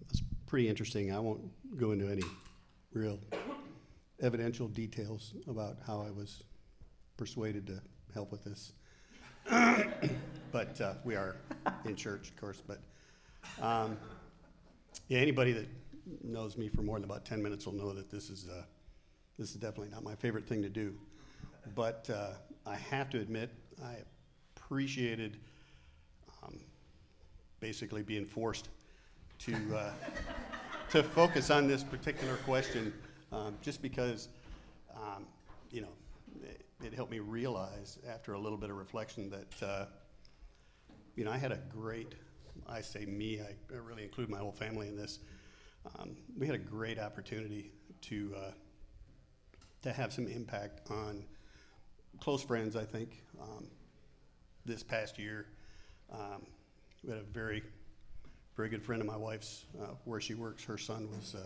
was 0.09 0.21
pretty 0.47 0.67
interesting. 0.67 1.13
I 1.13 1.19
won't 1.19 1.41
go 1.77 1.91
into 1.91 2.09
any 2.09 2.23
real 2.93 3.19
evidential 4.21 4.67
details 4.67 5.33
about 5.47 5.77
how 5.85 6.01
I 6.01 6.11
was 6.11 6.43
persuaded 7.17 7.67
to 7.67 7.81
help 8.13 8.31
with 8.31 8.43
this. 8.43 8.73
but 10.51 10.79
uh, 10.81 10.93
we 11.03 11.15
are 11.15 11.35
in 11.85 11.95
church, 11.95 12.29
of 12.29 12.37
course. 12.37 12.61
But 12.65 12.79
um, 13.61 13.97
yeah, 15.07 15.19
anybody 15.19 15.51
that 15.53 15.67
knows 16.23 16.57
me 16.57 16.69
for 16.69 16.81
more 16.81 16.97
than 16.97 17.03
about 17.03 17.25
ten 17.25 17.41
minutes 17.41 17.65
will 17.65 17.73
know 17.73 17.93
that 17.93 18.09
this 18.09 18.29
is 18.29 18.47
uh, 18.49 18.63
this 19.37 19.49
is 19.49 19.55
definitely 19.55 19.89
not 19.89 20.03
my 20.03 20.15
favorite 20.15 20.47
thing 20.47 20.61
to 20.61 20.69
do. 20.69 20.95
But 21.75 22.09
uh, 22.13 22.31
I 22.65 22.75
have 22.75 23.09
to 23.11 23.19
admit, 23.19 23.51
I 23.83 23.97
appreciated 24.55 25.37
um, 26.43 26.59
basically 27.59 28.01
being 28.01 28.25
forced 28.25 28.69
to 29.39 29.55
uh, 29.75 29.91
to 30.89 31.03
focus 31.03 31.51
on 31.51 31.67
this 31.67 31.83
particular 31.83 32.37
question 32.37 32.93
um, 33.31 33.57
just 33.61 33.81
because, 33.81 34.29
um, 34.95 35.25
you 35.71 35.81
know, 35.81 35.93
it, 36.43 36.65
it, 36.83 36.93
helped 36.93 37.11
me 37.11 37.19
realize 37.19 37.97
after 38.07 38.33
a 38.33 38.39
little 38.39 38.57
bit 38.57 38.69
of 38.69 38.77
reflection 38.77 39.29
that, 39.29 39.67
uh, 39.67 39.85
you 41.15 41.23
know, 41.23 41.31
I 41.31 41.37
had 41.37 41.51
a 41.51 41.59
great, 41.69 42.15
I 42.67 42.81
say 42.81 43.05
me, 43.05 43.39
I, 43.41 43.55
really 43.75 44.03
include 44.03 44.29
my 44.29 44.39
whole 44.39 44.51
family 44.51 44.87
in 44.87 44.95
this. 44.95 45.19
Um, 45.99 46.15
we 46.37 46.45
had 46.47 46.55
a 46.55 46.59
great 46.59 46.99
opportunity 46.99 47.71
to 48.01 48.33
uh, 48.35 48.51
to 49.83 49.93
have 49.93 50.11
some 50.11 50.27
impact 50.27 50.89
on 50.89 51.23
close 52.19 52.43
friends. 52.43 52.75
I 52.75 52.85
think 52.85 53.21
um, 53.39 53.67
this 54.65 54.81
past 54.81 55.19
year, 55.19 55.45
um, 56.11 56.47
we 57.03 57.11
had 57.11 57.19
a 57.19 57.23
very 57.23 57.61
very 58.55 58.69
good 58.69 58.83
friend 58.83 59.01
of 59.01 59.07
my 59.07 59.17
wife's, 59.17 59.65
uh, 59.81 59.87
where 60.05 60.21
she 60.21 60.33
works. 60.33 60.63
Her 60.63 60.77
son 60.77 61.09
was 61.11 61.35
uh, 61.35 61.45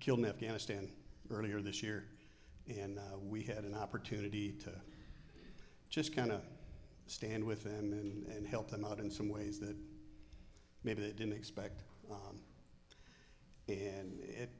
killed 0.00 0.20
in 0.20 0.26
Afghanistan 0.26 0.88
earlier 1.30 1.60
this 1.60 1.82
year, 1.82 2.04
and 2.68 2.98
uh, 2.98 3.18
we 3.22 3.42
had 3.42 3.64
an 3.64 3.74
opportunity 3.74 4.52
to 4.52 4.70
just 5.88 6.14
kind 6.14 6.32
of 6.32 6.42
stand 7.06 7.44
with 7.44 7.62
them 7.64 7.92
and, 7.92 8.26
and 8.26 8.46
help 8.46 8.70
them 8.70 8.84
out 8.84 8.98
in 8.98 9.10
some 9.10 9.28
ways 9.28 9.58
that 9.60 9.76
maybe 10.82 11.02
they 11.02 11.12
didn't 11.12 11.34
expect. 11.34 11.82
Um, 12.10 12.40
and 13.68 14.20
it, 14.20 14.50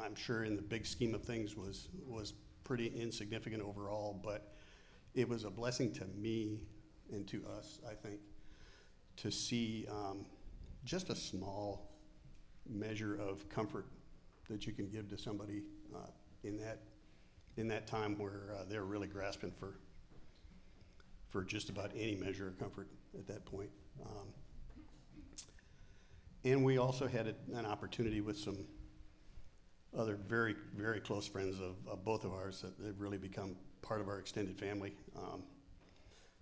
I'm 0.00 0.14
sure, 0.14 0.44
in 0.44 0.56
the 0.56 0.62
big 0.62 0.86
scheme 0.86 1.14
of 1.14 1.22
things, 1.22 1.56
was 1.56 1.88
was 2.06 2.34
pretty 2.64 2.86
insignificant 2.86 3.62
overall, 3.62 4.20
but 4.22 4.54
it 5.14 5.28
was 5.28 5.44
a 5.44 5.50
blessing 5.50 5.92
to 5.92 6.06
me 6.16 6.64
and 7.12 7.26
to 7.28 7.42
us, 7.58 7.80
I 7.88 7.94
think, 7.94 8.20
to 9.16 9.30
see 9.30 9.86
um, 9.90 10.24
just 10.84 11.10
a 11.10 11.16
small 11.16 11.90
measure 12.68 13.16
of 13.16 13.48
comfort 13.48 13.86
that 14.52 14.66
you 14.66 14.72
can 14.72 14.88
give 14.88 15.08
to 15.08 15.16
somebody 15.16 15.62
uh, 15.94 16.10
in 16.44 16.58
that 16.58 16.80
in 17.56 17.68
that 17.68 17.86
time 17.86 18.18
where 18.18 18.54
uh, 18.54 18.64
they're 18.68 18.84
really 18.84 19.08
grasping 19.08 19.50
for 19.50 19.78
for 21.30 21.42
just 21.42 21.70
about 21.70 21.90
any 21.96 22.14
measure 22.14 22.46
of 22.46 22.58
comfort 22.58 22.88
at 23.18 23.26
that 23.26 23.44
point. 23.46 23.70
Um, 24.04 24.28
and 26.44 26.64
we 26.64 26.76
also 26.76 27.06
had 27.06 27.28
a, 27.28 27.34
an 27.56 27.64
opportunity 27.64 28.20
with 28.20 28.38
some 28.38 28.58
other 29.96 30.16
very 30.16 30.54
very 30.74 31.00
close 31.00 31.26
friends 31.26 31.58
of, 31.58 31.76
of, 31.90 32.04
both 32.04 32.24
of 32.24 32.32
ours 32.32 32.60
that 32.62 32.78
they've 32.78 33.00
really 33.00 33.18
become 33.18 33.56
part 33.80 34.00
of 34.00 34.08
our 34.08 34.18
extended 34.18 34.58
family. 34.58 34.94
Um, 35.16 35.42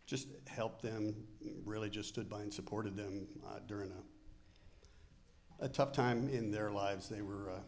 just 0.07 0.27
helped 0.49 0.83
them, 0.83 1.15
really 1.65 1.89
just 1.89 2.09
stood 2.09 2.29
by 2.29 2.41
and 2.41 2.53
supported 2.53 2.97
them 2.97 3.29
uh, 3.47 3.61
during 3.69 3.93
a, 5.61 5.65
a 5.67 5.69
tough 5.69 5.93
time 5.93 6.29
in 6.29 6.51
their 6.51 6.73
lives. 6.73 7.09
They 7.09 7.23
were 7.23 7.51
uh, 7.51 7.61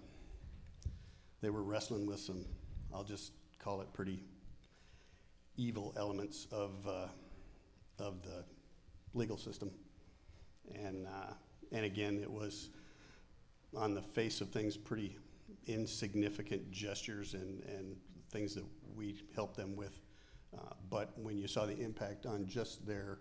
they 1.42 1.50
were 1.50 1.62
wrestling 1.62 2.06
with 2.06 2.20
some, 2.20 2.44
I'll 2.94 3.04
just 3.04 3.32
call 3.58 3.82
it 3.82 3.92
pretty 3.92 4.22
evil 5.56 5.92
elements 5.98 6.46
of, 6.52 6.70
uh, 6.86 7.08
of 7.98 8.22
the 8.22 8.44
legal 9.12 9.36
system. 9.36 9.70
And, 10.74 11.06
uh, 11.06 11.34
and 11.72 11.84
again, 11.84 12.20
it 12.22 12.30
was 12.30 12.70
on 13.76 13.94
the 13.94 14.02
face 14.02 14.40
of 14.40 14.50
things 14.50 14.76
pretty 14.76 15.18
insignificant 15.66 16.70
gestures 16.70 17.34
and, 17.34 17.62
and 17.64 17.96
things 18.30 18.54
that 18.54 18.64
we 18.96 19.22
helped 19.34 19.56
them 19.56 19.74
with. 19.74 20.00
Uh, 20.56 20.74
but 20.90 21.18
when 21.18 21.38
you 21.38 21.48
saw 21.48 21.66
the 21.66 21.78
impact 21.78 22.24
on 22.24 22.46
just 22.46 22.86
their 22.86 23.18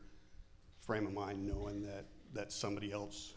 frame 0.79 1.07
of 1.07 1.13
mind, 1.13 1.45
knowing 1.45 1.81
that, 1.81 2.05
that 2.33 2.51
somebody 2.51 2.91
else 2.91 3.33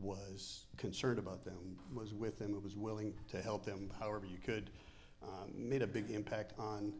was 0.00 0.66
concerned 0.76 1.18
about 1.18 1.44
them, 1.44 1.76
was 1.92 2.14
with 2.14 2.38
them, 2.38 2.60
was 2.62 2.76
willing 2.76 3.14
to 3.30 3.40
help 3.40 3.64
them 3.64 3.90
however 3.98 4.26
you 4.26 4.38
could, 4.38 4.70
um, 5.22 5.52
made 5.54 5.82
a 5.82 5.86
big 5.86 6.10
impact 6.10 6.54
on, 6.58 6.92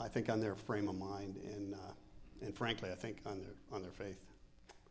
I 0.00 0.08
think, 0.08 0.28
on 0.28 0.40
their 0.40 0.56
frame 0.56 0.88
of 0.88 0.96
mind, 0.96 1.36
and 1.44 1.74
uh, 1.74 1.92
and 2.42 2.54
frankly, 2.54 2.90
I 2.90 2.94
think 2.94 3.18
on 3.26 3.40
their 3.40 3.54
on 3.72 3.82
their 3.82 3.92
faith. 3.92 4.18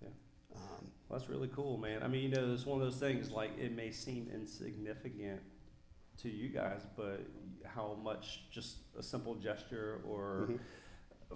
Yeah. 0.02 0.10
Um, 0.56 0.92
Well, 1.10 1.20
that's 1.20 1.30
really 1.30 1.50
cool, 1.50 1.78
man. 1.78 2.04
I 2.04 2.08
mean, 2.08 2.24
you 2.24 2.30
know, 2.30 2.54
it's 2.54 2.66
one 2.66 2.82
of 2.82 2.86
those 2.86 3.00
things 3.00 3.32
like 3.32 3.52
it 3.58 3.76
may 3.76 3.92
seem 3.92 4.30
insignificant 4.34 5.42
to 6.22 6.30
you 6.30 6.50
guys, 6.50 6.82
but 6.96 7.26
how 7.66 7.98
much 8.02 8.50
just 8.52 8.78
a 8.98 9.04
simple 9.04 9.36
gesture 9.36 10.02
or 10.08 10.50
mhm. 10.50 10.60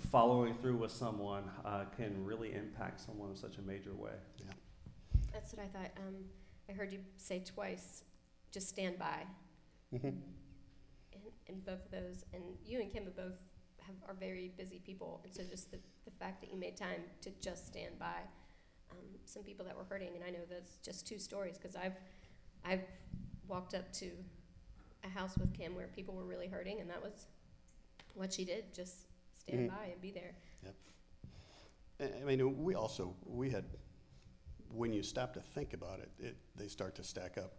following 0.10 0.56
through 0.56 0.78
with 0.78 0.92
someone 0.92 1.44
uh, 1.66 1.86
can 1.96 2.24
really 2.24 2.54
impact 2.54 3.02
someone 3.02 3.30
in 3.32 3.36
such 3.36 3.58
a 3.58 3.62
major 3.62 3.94
way. 3.94 4.14
That's 5.34 5.54
what 5.54 5.64
I 5.66 5.68
thought. 5.68 5.92
Um, 5.98 6.16
I 6.70 6.74
heard 6.74 6.92
you 6.92 7.00
say 7.18 7.40
twice, 7.46 8.04
just 8.52 8.70
stand 8.70 8.98
by. 9.00 9.26
Mhm. 9.94 10.22
in, 11.14 11.22
in 11.48 11.60
both 11.62 11.86
of 11.86 11.92
those. 11.92 12.26
And 12.34 12.44
you 12.66 12.82
and 12.82 12.92
Kim 12.92 13.06
have 13.06 13.16
both 13.16 13.38
have, 13.80 13.96
are 14.08 14.14
very 14.14 14.50
busy 14.58 14.80
people, 14.80 15.22
and 15.24 15.34
so 15.34 15.44
just 15.44 15.72
the, 15.72 15.80
the 16.04 16.12
fact 16.12 16.42
that 16.42 16.52
you 16.52 16.58
made 16.60 16.76
time 16.76 17.02
to 17.22 17.30
just 17.42 17.68
stand 17.68 17.98
by 17.98 18.20
um, 18.92 18.98
some 19.26 19.44
people 19.44 19.64
that 19.66 19.76
were 19.78 19.86
hurting, 19.86 20.10
and 20.16 20.24
I 20.26 20.30
know 20.30 20.44
that's 20.50 20.78
just 20.84 21.08
two 21.08 21.18
stories 21.20 21.58
because 21.58 21.76
I've 21.78 21.96
I've 22.66 22.84
walked 23.48 23.74
up 23.76 23.92
to 23.94 24.12
a 25.06 25.08
house 25.10 25.38
with 25.38 25.54
Kim 25.54 25.74
where 25.74 25.88
people 25.88 26.14
were 26.16 26.26
really 26.26 26.48
hurting, 26.48 26.82
and 26.82 26.90
that 26.90 27.02
was 27.02 27.28
what 28.14 28.34
she 28.34 28.44
did, 28.44 28.74
just 28.74 29.06
stand 29.40 29.70
Mhm. 29.70 29.74
by 29.78 29.86
and 29.86 30.02
be 30.02 30.12
there. 30.12 30.36
I 32.00 32.06
I 32.22 32.24
mean, 32.26 32.62
we 32.64 32.76
also, 32.76 33.16
we 33.26 33.50
had, 33.50 33.64
when 34.74 34.94
you 34.94 35.04
stop 35.04 35.34
to 35.34 35.42
think 35.42 35.74
about 35.74 36.00
it, 36.00 36.10
it, 36.20 36.38
they 36.56 36.68
start 36.68 36.96
to 36.96 37.04
stack 37.04 37.38
up. 37.38 37.54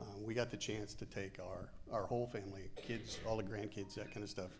Um, 0.00 0.24
we 0.24 0.34
got 0.34 0.50
the 0.50 0.56
chance 0.56 0.94
to 0.94 1.04
take 1.04 1.38
our, 1.40 1.68
our 1.92 2.06
whole 2.06 2.26
family, 2.26 2.70
kids, 2.86 3.18
all 3.26 3.36
the 3.36 3.42
grandkids, 3.42 3.94
that 3.94 4.12
kind 4.12 4.22
of 4.22 4.30
stuff, 4.30 4.58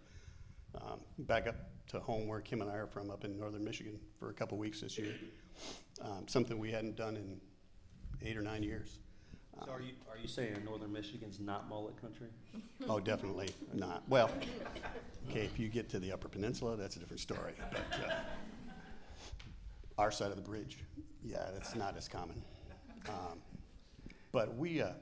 um, 0.75 1.01
back 1.21 1.47
up 1.47 1.57
to 1.89 2.01
home 2.01 2.27
where 2.27 2.41
Kim 2.41 2.63
and 2.63 2.71
I 2.71 2.75
are 2.75 2.87
from, 2.87 3.11
up 3.11 3.25
in 3.25 3.39
northern 3.39 3.65
Michigan, 3.65 3.99
for 4.19 4.31
a 4.31 4.35
couple 4.35 4.59
weeks 4.59 4.81
this 4.81 4.99
year. 4.99 5.15
Um, 6.03 6.27
something 6.27 6.59
we 6.59 6.71
hadn't 6.71 6.97
done 6.97 7.17
in 7.17 7.41
eight 8.23 8.37
or 8.37 8.43
nine 8.43 8.63
years. 8.63 8.99
So 9.65 9.73
are 9.73 9.81
you 9.81 9.93
are 10.11 10.17
you 10.17 10.29
saying 10.29 10.57
Northern 10.65 10.93
Michigan's 10.93 11.39
not 11.39 11.69
mullet 11.69 12.01
country? 12.01 12.29
Oh, 12.89 12.99
definitely 12.99 13.51
not. 13.75 14.03
Well, 14.09 14.31
okay, 15.29 15.45
if 15.45 15.59
you 15.59 15.69
get 15.69 15.89
to 15.91 15.99
the 15.99 16.13
Upper 16.13 16.29
Peninsula, 16.29 16.77
that's 16.77 16.97
a 16.97 16.99
different 16.99 17.21
story. 17.21 17.53
But 17.71 18.01
uh, 18.07 18.13
our 20.01 20.11
side 20.11 20.31
of 20.31 20.37
the 20.37 20.43
bridge, 20.43 20.79
yeah, 21.23 21.49
that's 21.53 21.75
not 21.75 21.95
as 21.95 22.09
common. 22.09 22.43
Um, 23.07 23.39
but 24.33 24.57
we, 24.57 24.81
uh, 24.81 24.93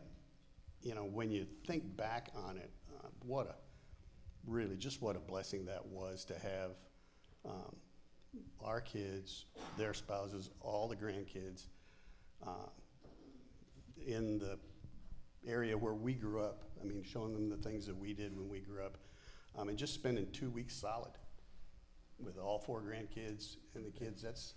you 0.83 0.93
know, 0.93 1.05
when 1.05 1.31
you 1.31 1.47
think 1.69 1.97
back 1.97 2.31
on 2.35 2.57
it, 2.57 2.71
uh, 2.99 3.07
what 3.25 3.47
a 3.47 3.55
really 4.45 4.77
just 4.77 5.01
what 5.01 5.15
a 5.15 5.21
blessing 5.21 5.65
that 5.67 5.87
was 5.87 6.25
to 6.25 6.35
have 6.35 6.73
um, 7.45 7.77
our 8.65 8.81
kids, 8.81 9.45
their 9.77 9.95
spouses, 9.95 10.51
all 10.61 10.89
the 10.89 10.97
grandkids 10.97 11.67
uh, 12.45 12.69
in 14.05 14.39
the 14.39 14.59
area 15.47 15.79
where 15.79 15.95
we 15.95 16.13
grew 16.13 16.43
up. 16.43 16.65
I 16.81 16.85
mean, 16.85 17.05
showing 17.05 17.35
them 17.35 17.49
the 17.49 17.57
things 17.57 17.87
that 17.87 17.97
we 17.97 18.15
did 18.15 18.37
when 18.37 18.49
we 18.49 18.59
grew 18.59 18.85
up, 18.85 18.99
um, 19.57 19.69
and 19.69 19.79
just 19.79 19.95
spending 19.95 20.27
two 20.33 20.51
weeks 20.51 20.75
solid 20.75 21.13
with 22.19 22.37
all 22.37 22.59
four 22.59 22.83
grandkids 22.83 23.59
and 23.77 23.87
the 23.87 23.91
kids. 23.91 24.23
That's 24.23 24.55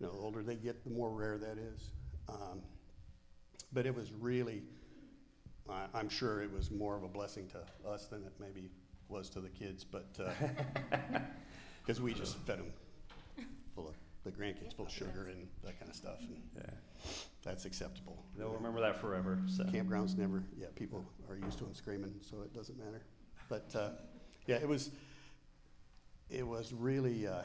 you 0.00 0.06
know, 0.06 0.12
the 0.12 0.18
older 0.18 0.42
they 0.42 0.56
get, 0.56 0.84
the 0.84 0.90
more 0.90 1.10
rare 1.10 1.38
that 1.38 1.58
is. 1.58 1.90
Um, 2.28 2.60
but 3.72 3.86
it 3.86 3.94
was 3.94 4.12
really, 4.12 4.62
I, 5.68 5.86
I'm 5.94 6.08
sure 6.08 6.42
it 6.42 6.52
was 6.52 6.70
more 6.70 6.96
of 6.96 7.02
a 7.02 7.08
blessing 7.08 7.48
to 7.48 7.88
us 7.88 8.06
than 8.06 8.22
it 8.24 8.32
maybe 8.40 8.70
was 9.08 9.28
to 9.30 9.40
the 9.40 9.48
kids, 9.48 9.84
but 9.84 10.06
because 11.82 12.00
we 12.00 12.12
just 12.14 12.36
fed 12.38 12.58
them 12.58 12.72
full 13.74 13.88
of 13.88 13.94
the 14.24 14.30
grandkids 14.30 14.74
full 14.76 14.86
of 14.86 14.92
sugar 14.92 15.28
and 15.30 15.46
that 15.64 15.78
kind 15.78 15.90
of 15.90 15.96
stuff, 15.96 16.18
and 16.20 16.42
Yeah, 16.56 17.10
that's 17.42 17.64
acceptable. 17.64 18.22
they'll 18.36 18.50
remember 18.52 18.80
that 18.80 19.00
forever. 19.00 19.38
So. 19.46 19.64
Campgrounds 19.64 20.16
never, 20.18 20.44
yeah, 20.58 20.66
people 20.74 21.04
are 21.28 21.36
used 21.36 21.58
to 21.58 21.64
them 21.64 21.74
screaming, 21.74 22.14
so 22.20 22.42
it 22.42 22.52
doesn't 22.54 22.78
matter. 22.78 23.02
But, 23.48 23.74
uh, 23.74 23.90
yeah, 24.46 24.56
it 24.56 24.68
was, 24.68 24.90
it 26.28 26.46
was 26.46 26.72
really, 26.74 27.26
uh, 27.26 27.42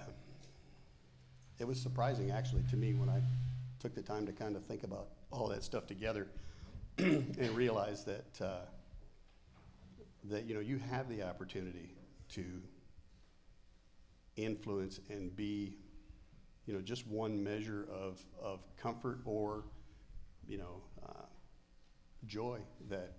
it 1.59 1.67
was 1.67 1.79
surprising 1.79 2.31
actually 2.31 2.63
to 2.69 2.77
me 2.77 2.93
when 2.93 3.09
I 3.09 3.21
took 3.79 3.93
the 3.95 4.01
time 4.01 4.25
to 4.25 4.31
kind 4.31 4.55
of 4.55 4.63
think 4.63 4.83
about 4.83 5.09
all 5.31 5.47
that 5.49 5.63
stuff 5.63 5.87
together 5.87 6.27
and 6.97 7.49
realize 7.51 8.05
that, 8.05 8.41
uh, 8.41 8.65
that, 10.25 10.45
you 10.45 10.53
know, 10.53 10.61
you 10.61 10.77
have 10.77 11.09
the 11.09 11.23
opportunity 11.23 11.95
to 12.29 12.43
influence 14.35 14.99
and 15.09 15.35
be, 15.35 15.75
you 16.65 16.73
know, 16.73 16.81
just 16.81 17.05
one 17.07 17.43
measure 17.43 17.87
of, 17.91 18.23
of 18.41 18.65
comfort 18.77 19.19
or, 19.25 19.63
you 20.47 20.57
know, 20.57 20.81
uh, 21.05 21.25
joy 22.25 22.59
that 22.89 23.13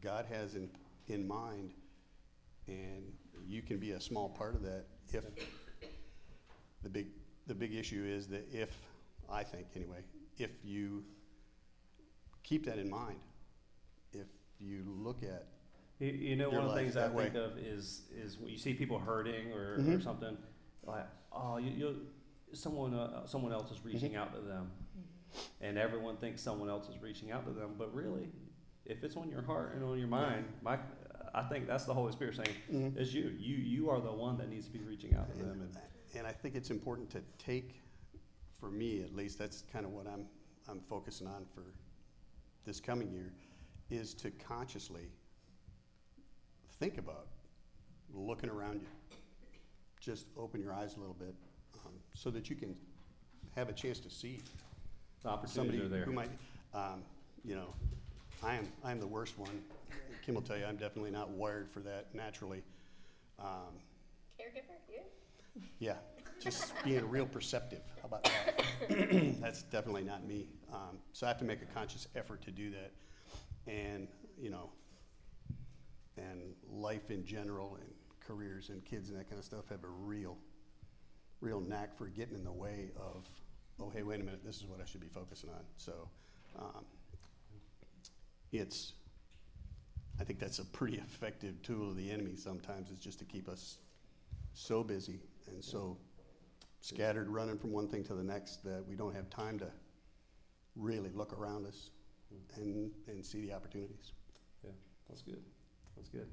God 0.00 0.26
has 0.30 0.54
in, 0.54 0.68
in 1.08 1.26
mind, 1.26 1.72
and 2.66 3.12
you 3.46 3.62
can 3.62 3.78
be 3.78 3.92
a 3.92 4.00
small 4.00 4.28
part 4.28 4.54
of 4.54 4.62
that 4.62 4.84
if 5.12 5.24
the 6.82 6.88
big, 6.88 7.06
the 7.46 7.54
big 7.54 7.74
issue 7.74 8.04
is 8.06 8.26
that 8.28 8.46
if, 8.52 8.74
I 9.30 9.42
think 9.44 9.66
anyway, 9.76 9.98
if 10.38 10.50
you 10.64 11.04
keep 12.42 12.64
that 12.66 12.78
in 12.78 12.90
mind, 12.90 13.18
if 14.12 14.26
you 14.58 14.82
look 14.86 15.22
at, 15.22 15.46
You, 15.98 16.08
you 16.08 16.36
know, 16.36 16.50
Your 16.50 16.60
one 16.60 16.68
of 16.68 16.74
the 16.74 16.76
life 16.76 16.84
things 16.84 16.96
I 16.96 17.00
that 17.08 17.16
think 17.16 17.34
way. 17.34 17.40
of 17.40 17.58
is 17.58 18.02
is 18.14 18.38
when 18.38 18.50
you 18.50 18.58
see 18.58 18.74
people 18.74 18.98
hurting 18.98 19.50
or, 19.52 19.74
or 19.74 19.78
Mhm. 19.78 20.02
something, 20.02 20.36
like 20.84 21.06
oh, 21.32 21.56
you, 21.56 21.70
you 21.70 22.06
someone 22.52 22.92
uh, 22.94 23.26
someone 23.26 23.52
else 23.52 23.70
is 23.70 23.82
reaching 23.84 24.12
Mm-hmm. 24.12 24.18
out 24.20 24.34
to 24.34 24.40
them, 24.42 24.70
and 25.62 25.78
everyone 25.78 26.16
thinks 26.18 26.42
someone 26.42 26.68
else 26.68 26.88
is 26.88 27.00
reaching 27.00 27.30
out 27.32 27.44
to 27.46 27.52
them, 27.52 27.74
but 27.78 27.94
really, 27.94 28.28
if 28.84 29.02
it's 29.04 29.16
on 29.16 29.30
your 29.30 29.42
heart 29.42 29.74
and 29.74 29.82
on 29.84 29.98
your 29.98 30.08
mind, 30.08 30.44
my 30.62 30.78
I 31.34 31.42
think 31.44 31.66
that's 31.66 31.84
the 31.84 31.94
Holy 31.94 32.12
Spirit 32.12 32.34
saying, 32.36 32.56
Mhm. 32.70 32.96
"It's 32.96 33.12
you. 33.14 33.28
You 33.38 33.56
you 33.56 33.90
are 33.90 34.00
the 34.00 34.12
one 34.12 34.36
that 34.38 34.48
needs 34.50 34.66
to 34.66 34.72
be 34.72 34.80
reaching 34.80 35.14
out 35.14 35.30
to 35.32 35.36
them." 35.38 35.60
and, 35.62 35.76
and 36.16 36.26
I 36.26 36.32
think 36.32 36.54
it's 36.54 36.70
important 36.70 37.10
to 37.10 37.20
take, 37.38 37.82
for 38.58 38.70
me 38.70 39.02
at 39.02 39.14
least, 39.14 39.38
that's 39.38 39.62
kind 39.72 39.84
of 39.84 39.92
what 39.92 40.06
I'm, 40.06 40.26
I'm 40.68 40.80
focusing 40.80 41.26
on 41.26 41.44
for 41.54 41.62
this 42.64 42.80
coming 42.80 43.10
year, 43.10 43.32
is 43.90 44.14
to 44.14 44.30
consciously 44.30 45.08
think 46.78 46.98
about 46.98 47.26
looking 48.12 48.50
around 48.50 48.80
you. 48.80 48.88
Just 50.00 50.26
open 50.36 50.60
your 50.60 50.72
eyes 50.72 50.96
a 50.96 51.00
little 51.00 51.14
bit 51.14 51.34
um, 51.84 51.92
so 52.14 52.30
that 52.30 52.48
you 52.48 52.56
can 52.56 52.74
have 53.54 53.68
a 53.68 53.72
chance 53.72 53.98
to 54.00 54.10
see 54.10 54.40
the 55.22 55.28
opportunities 55.28 55.54
somebody 55.54 55.80
are 55.80 55.88
there. 55.88 56.04
who 56.04 56.12
might, 56.12 56.30
um, 56.74 57.02
you 57.44 57.54
know, 57.54 57.74
I 58.42 58.54
am, 58.56 58.68
I 58.84 58.92
am 58.92 59.00
the 59.00 59.06
worst 59.06 59.38
one. 59.38 59.62
Kim 60.24 60.34
will 60.34 60.42
tell 60.42 60.56
you, 60.56 60.64
I'm 60.64 60.76
definitely 60.76 61.10
not 61.10 61.30
wired 61.30 61.68
for 61.68 61.80
that 61.80 62.14
naturally. 62.14 62.62
Um, 63.38 63.74
Caregiver, 64.38 64.76
you? 64.88 65.00
Yeah, 65.78 65.96
just 66.40 66.72
being 66.84 67.08
real 67.08 67.26
perceptive. 67.26 67.82
How 68.00 68.08
about 68.08 68.24
that? 68.24 68.64
That's 69.40 69.62
definitely 69.62 70.04
not 70.04 70.26
me. 70.26 70.48
Um, 70.72 70.98
so 71.12 71.26
I 71.26 71.28
have 71.28 71.38
to 71.38 71.44
make 71.44 71.62
a 71.62 71.66
conscious 71.66 72.08
effort 72.14 72.42
to 72.42 72.50
do 72.50 72.70
that. 72.70 72.92
And, 73.66 74.08
you 74.38 74.50
know, 74.50 74.70
and 76.16 76.54
life 76.70 77.10
in 77.10 77.24
general 77.24 77.76
and 77.80 77.90
careers 78.26 78.70
and 78.70 78.84
kids 78.84 79.08
and 79.08 79.18
that 79.18 79.28
kind 79.28 79.38
of 79.38 79.44
stuff 79.44 79.68
have 79.68 79.84
a 79.84 79.88
real, 79.88 80.36
real 81.40 81.60
knack 81.60 81.96
for 81.96 82.06
getting 82.06 82.34
in 82.34 82.44
the 82.44 82.52
way 82.52 82.90
of, 82.96 83.26
oh, 83.80 83.90
hey, 83.90 84.02
wait 84.02 84.20
a 84.20 84.24
minute, 84.24 84.40
this 84.44 84.56
is 84.56 84.66
what 84.66 84.80
I 84.80 84.84
should 84.84 85.00
be 85.00 85.08
focusing 85.08 85.50
on. 85.50 85.64
So 85.76 86.08
um, 86.58 86.84
it's, 88.52 88.94
I 90.20 90.24
think 90.24 90.38
that's 90.38 90.58
a 90.58 90.64
pretty 90.64 90.96
effective 90.96 91.60
tool 91.62 91.90
of 91.90 91.96
the 91.96 92.10
enemy 92.10 92.36
sometimes, 92.36 92.90
is 92.90 92.98
just 92.98 93.18
to 93.18 93.24
keep 93.24 93.48
us 93.48 93.78
so 94.54 94.82
busy 94.82 95.20
and 95.48 95.64
so 95.64 95.96
scattered, 96.80 97.28
running 97.28 97.58
from 97.58 97.72
one 97.72 97.88
thing 97.88 98.04
to 98.04 98.14
the 98.14 98.22
next, 98.22 98.64
that 98.64 98.84
we 98.88 98.94
don't 98.94 99.14
have 99.14 99.28
time 99.30 99.58
to 99.58 99.66
really 100.76 101.10
look 101.14 101.32
around 101.38 101.66
us 101.66 101.90
and, 102.56 102.90
and 103.08 103.24
see 103.24 103.40
the 103.40 103.52
opportunities. 103.52 104.12
Yeah, 104.62 104.70
that's 105.08 105.22
good. 105.22 105.42
That's 105.96 106.08
good. 106.08 106.28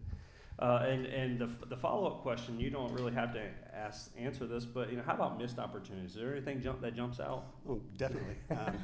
Uh, 0.60 0.86
and 0.88 1.08
and 1.08 1.39
the, 1.39 1.50
the 1.67 1.75
follow 1.75 2.05
up 2.05 2.22
question, 2.22 2.60
you 2.60 2.70
don't 2.70 2.93
really 2.93 3.12
have 3.13 3.34
to 3.34 3.41
ask 3.74 4.12
answer 4.17 4.46
this, 4.46 4.65
but 4.65 4.91
you 4.91 4.98
know, 4.98 5.03
how 5.03 5.15
about 5.15 5.39
missed 5.39 5.58
opportunities? 5.58 6.12
Is 6.12 6.17
there 6.17 6.32
anything 6.32 6.62
jump 6.62 6.82
that 6.82 6.96
jumps 6.96 7.20
out? 7.20 7.46
Oh, 7.67 7.82
definitely. 7.98 8.36
Um, 8.51 8.77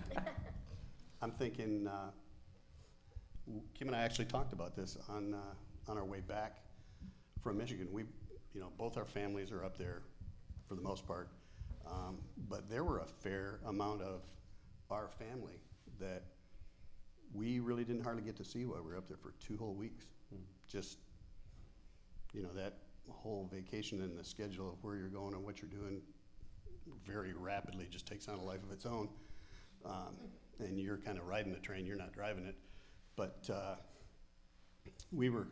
I'm 1.22 1.32
thinking, 1.32 1.88
uh, 1.88 2.10
Kim 3.76 3.88
and 3.88 3.96
I 3.96 4.02
actually 4.02 4.26
talked 4.26 4.54
about 4.54 4.76
this 4.76 4.98
on, 5.10 5.36
uh, 5.36 5.92
on 5.92 5.98
our 5.98 6.06
way 6.06 6.22
back 6.22 6.58
from 7.44 7.58
Michigan. 7.58 7.88
We, 7.92 8.04
you 8.54 8.62
know, 8.62 8.70
both 8.78 8.98
our 8.98 9.06
families 9.06 9.52
are 9.52 9.64
up 9.64 9.78
there 9.78 10.02
for 10.70 10.76
the 10.76 10.82
most 10.82 11.06
part. 11.06 11.30
Um, 11.86 12.20
but 12.48 12.70
there 12.70 12.84
were 12.84 13.00
a 13.00 13.08
fair 13.08 13.60
amount 13.66 14.04
of 14.04 14.22
our 14.92 15.10
family 15.10 15.60
that 16.00 16.24
we 17.34 17.60
really 17.60 17.84
didn't 17.84 18.04
hardly 18.04 18.22
get 18.22 18.38
to 18.38 18.44
see 18.44 18.66
while 18.66 18.82
we 18.84 18.92
were 18.92 18.98
up 18.98 19.08
there 19.08 19.18
for 19.18 19.34
two 19.46 19.58
whole 19.58 19.74
weeks. 19.74 20.06
Just, 20.68 21.00
you 22.34 22.44
know, 22.44 22.54
that 22.56 22.78
whole 23.10 23.50
vacation 23.52 24.02
and 24.02 24.18
the 24.18 24.24
schedule 24.24 24.70
of 24.70 24.84
where 24.84 24.96
you're 24.96 25.10
going 25.10 25.34
and 25.34 25.44
what 25.44 25.62
you're 25.62 25.72
doing 25.72 26.02
very 27.04 27.34
rapidly 27.34 27.88
just 27.90 28.06
takes 28.06 28.28
on 28.28 28.38
a 28.38 28.44
life 28.44 28.64
of 28.64 28.72
its 28.72 28.86
own. 28.86 29.10
Um, 29.84 30.16
and 30.60 30.80
you're 30.80 30.98
kind 30.98 31.18
of 31.18 31.26
riding 31.26 31.52
the 31.52 31.60
train, 31.60 31.86
you're 31.86 31.98
not 31.98 32.14
driving 32.14 32.46
it. 32.46 32.56
But 33.16 33.50
uh, 33.52 33.76
we 35.12 35.30
were, 35.30 35.48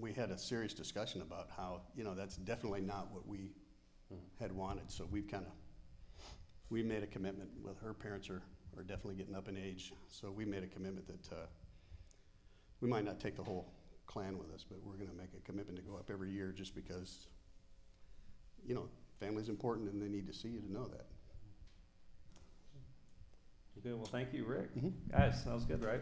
we 0.00 0.12
had 0.12 0.30
a 0.30 0.38
serious 0.38 0.74
discussion 0.74 1.22
about 1.22 1.48
how, 1.56 1.82
you 1.94 2.02
know, 2.02 2.14
that's 2.14 2.36
definitely 2.36 2.80
not 2.80 3.12
what 3.12 3.26
we 3.26 3.50
had 4.40 4.52
wanted. 4.52 4.90
So 4.90 5.06
we've 5.10 5.28
kind 5.28 5.44
of, 5.46 5.52
we 6.70 6.82
made 6.82 7.02
a 7.02 7.06
commitment. 7.06 7.50
Well, 7.62 7.74
her 7.82 7.94
parents 7.94 8.28
are, 8.30 8.42
are 8.76 8.82
definitely 8.82 9.14
getting 9.16 9.34
up 9.34 9.48
in 9.48 9.56
age. 9.56 9.92
So 10.08 10.30
we 10.30 10.44
made 10.44 10.62
a 10.62 10.66
commitment 10.66 11.06
that 11.08 11.34
uh, 11.34 11.46
we 12.80 12.88
might 12.88 13.04
not 13.04 13.20
take 13.20 13.36
the 13.36 13.42
whole 13.42 13.72
clan 14.06 14.38
with 14.38 14.52
us, 14.54 14.64
but 14.68 14.78
we're 14.84 14.96
going 14.96 15.10
to 15.10 15.16
make 15.16 15.30
a 15.36 15.40
commitment 15.44 15.76
to 15.78 15.82
go 15.82 15.96
up 15.96 16.10
every 16.12 16.30
year 16.30 16.52
just 16.56 16.74
because, 16.74 17.26
you 18.66 18.74
know, 18.74 18.88
family's 19.18 19.48
important 19.48 19.90
and 19.90 20.00
they 20.02 20.08
need 20.08 20.26
to 20.26 20.32
see 20.32 20.48
you 20.48 20.60
to 20.60 20.72
know 20.72 20.86
that. 20.88 21.06
Good. 23.82 23.94
Well, 23.96 24.06
thank 24.06 24.32
you, 24.32 24.44
Rick. 24.44 24.74
Mhm. 24.74 24.92
Guys, 25.12 25.44
that 25.44 25.54
was 25.54 25.64
good, 25.64 25.84
right? 25.84 26.00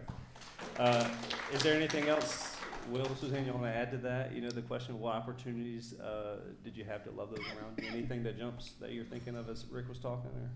Uh, 0.78 1.06
is 1.52 1.62
there 1.62 1.75
anything 1.75 2.08
else, 2.08 2.53
Will, 2.91 3.14
Suzanne, 3.17 3.47
you 3.47 3.53
want 3.53 3.64
to 3.64 3.71
add 3.71 3.91
to 3.93 3.97
that? 3.99 4.35
You 4.35 4.43
know, 4.43 4.50
the 4.50 4.62
question 4.62 4.95
of 4.95 5.00
what 5.00 5.14
opportunities 5.14 5.99
uh, 6.00 6.41
did 6.62 6.76
you 6.76 6.85
have 6.85 7.03
to 7.05 7.11
love 7.11 7.31
those 7.31 7.45
around 7.57 7.79
you? 7.79 7.88
Anything 7.88 8.23
that 8.25 8.38
jumps 8.38 8.73
that 8.81 8.93
you're 8.93 9.05
thinking 9.05 9.37
of 9.37 9.49
as 9.49 9.64
Rick 9.71 9.88
was 9.88 9.99
talking 9.99 10.31
there? 10.35 10.50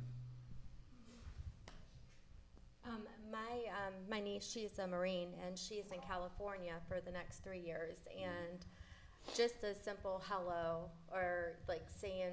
Um, 2.86 3.02
my, 3.30 3.38
um, 3.38 3.94
my 4.10 4.20
niece, 4.20 4.48
she's 4.50 4.78
a 4.78 4.86
Marine 4.86 5.30
and 5.46 5.58
she's 5.58 5.90
in 5.92 6.00
California 6.06 6.74
for 6.86 7.00
the 7.00 7.10
next 7.10 7.44
three 7.44 7.60
years. 7.60 7.96
And 8.16 8.64
just 9.34 9.62
a 9.64 9.74
simple 9.74 10.22
hello 10.26 10.90
or 11.12 11.56
like 11.66 11.86
saying 12.00 12.32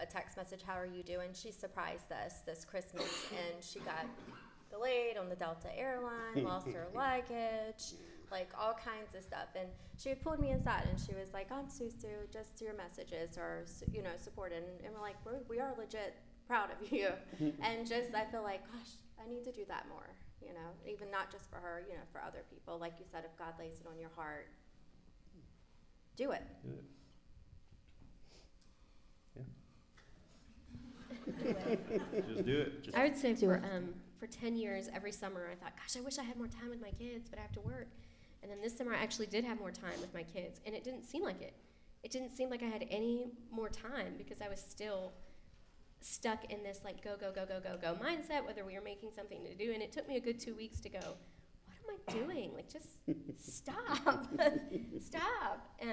a 0.00 0.06
text 0.06 0.36
message, 0.36 0.60
how 0.66 0.74
are 0.74 0.86
you 0.86 1.02
doing? 1.02 1.30
She 1.32 1.52
surprised 1.52 2.12
us 2.12 2.40
this 2.46 2.64
Christmas 2.64 3.26
and 3.30 3.62
she 3.62 3.78
got 3.80 4.06
delayed 4.70 5.16
on 5.16 5.28
the 5.28 5.36
Delta 5.36 5.68
airline, 5.76 6.44
lost 6.44 6.66
her 6.68 6.86
luggage, 6.94 7.94
like 8.34 8.50
all 8.58 8.74
kinds 8.74 9.14
of 9.14 9.22
stuff. 9.22 9.48
And 9.54 9.68
she 9.96 10.12
pulled 10.14 10.40
me 10.40 10.50
inside 10.50 10.82
and 10.90 10.98
she 10.98 11.14
was 11.14 11.32
like, 11.32 11.52
I'm 11.52 11.66
Susu, 11.66 12.26
just 12.32 12.60
your 12.60 12.74
messages 12.74 13.38
are, 13.38 13.62
you 13.92 14.02
know, 14.02 14.10
supported. 14.20 14.58
And, 14.58 14.84
and 14.84 14.92
we're 14.92 15.00
like, 15.00 15.14
we're, 15.24 15.38
we 15.48 15.60
are 15.60 15.72
legit 15.78 16.16
proud 16.48 16.70
of 16.74 16.92
you. 16.92 17.10
and 17.62 17.86
just, 17.86 18.12
I 18.12 18.24
feel 18.24 18.42
like, 18.42 18.60
gosh, 18.72 18.90
I 19.24 19.30
need 19.30 19.44
to 19.44 19.52
do 19.52 19.64
that 19.68 19.86
more, 19.88 20.10
you 20.42 20.48
know, 20.52 20.70
even 20.84 21.12
not 21.12 21.30
just 21.30 21.48
for 21.48 21.56
her, 21.56 21.84
you 21.88 21.94
know, 21.94 22.02
for 22.10 22.20
other 22.20 22.42
people. 22.50 22.76
Like 22.76 22.94
you 22.98 23.04
said, 23.10 23.22
if 23.24 23.38
God 23.38 23.54
lays 23.56 23.78
it 23.80 23.86
on 23.86 24.00
your 24.00 24.10
heart, 24.16 24.48
do 26.16 26.32
it. 26.32 26.42
Do 26.64 26.70
it. 26.70 26.84
Yeah. 29.36 29.42
Just 32.28 32.44
do 32.44 32.60
it. 32.60 32.82
Just 32.84 32.96
I 32.96 33.04
would 33.04 33.16
say 33.16 33.32
Do 33.34 33.46
for 33.46 33.54
it. 33.54 33.64
um, 33.74 33.94
for 34.18 34.26
ten 34.26 34.56
years, 34.56 34.88
every 34.94 35.12
summer, 35.12 35.48
I 35.50 35.54
thought, 35.54 35.72
gosh, 35.76 35.96
I 35.96 36.00
wish 36.04 36.18
I 36.18 36.22
had 36.22 36.36
more 36.36 36.48
time 36.48 36.70
with 36.70 36.80
my 36.80 36.90
kids, 36.90 37.28
but 37.28 37.38
I 37.38 37.42
have 37.42 37.52
to 37.52 37.60
work. 37.60 37.88
And 38.44 38.52
then 38.52 38.60
this 38.60 38.76
summer, 38.76 38.92
I 38.92 39.02
actually 39.02 39.26
did 39.26 39.42
have 39.42 39.58
more 39.58 39.70
time 39.70 39.98
with 40.02 40.12
my 40.12 40.22
kids, 40.22 40.60
and 40.66 40.74
it 40.74 40.84
didn't 40.84 41.04
seem 41.04 41.22
like 41.22 41.40
it. 41.40 41.54
It 42.02 42.10
didn't 42.10 42.36
seem 42.36 42.50
like 42.50 42.62
I 42.62 42.66
had 42.66 42.86
any 42.90 43.28
more 43.50 43.70
time 43.70 44.16
because 44.18 44.42
I 44.42 44.50
was 44.50 44.60
still 44.60 45.14
stuck 46.02 46.52
in 46.52 46.62
this 46.62 46.80
like 46.84 47.02
go 47.02 47.16
go 47.18 47.32
go 47.32 47.46
go 47.46 47.58
go 47.58 47.78
go 47.80 47.94
mindset. 47.94 48.44
Whether 48.46 48.62
we 48.62 48.74
were 48.74 48.84
making 48.84 49.12
something 49.16 49.42
to 49.44 49.54
do, 49.54 49.72
and 49.72 49.82
it 49.82 49.92
took 49.92 50.06
me 50.06 50.18
a 50.18 50.20
good 50.20 50.38
two 50.38 50.54
weeks 50.54 50.78
to 50.80 50.90
go. 50.90 51.16
What 51.64 51.78
am 51.88 51.96
I 52.06 52.12
doing? 52.26 52.52
Like, 52.54 52.70
just 52.70 52.98
stop, 53.38 53.78
stop. 55.00 55.66
Um, 55.80 55.88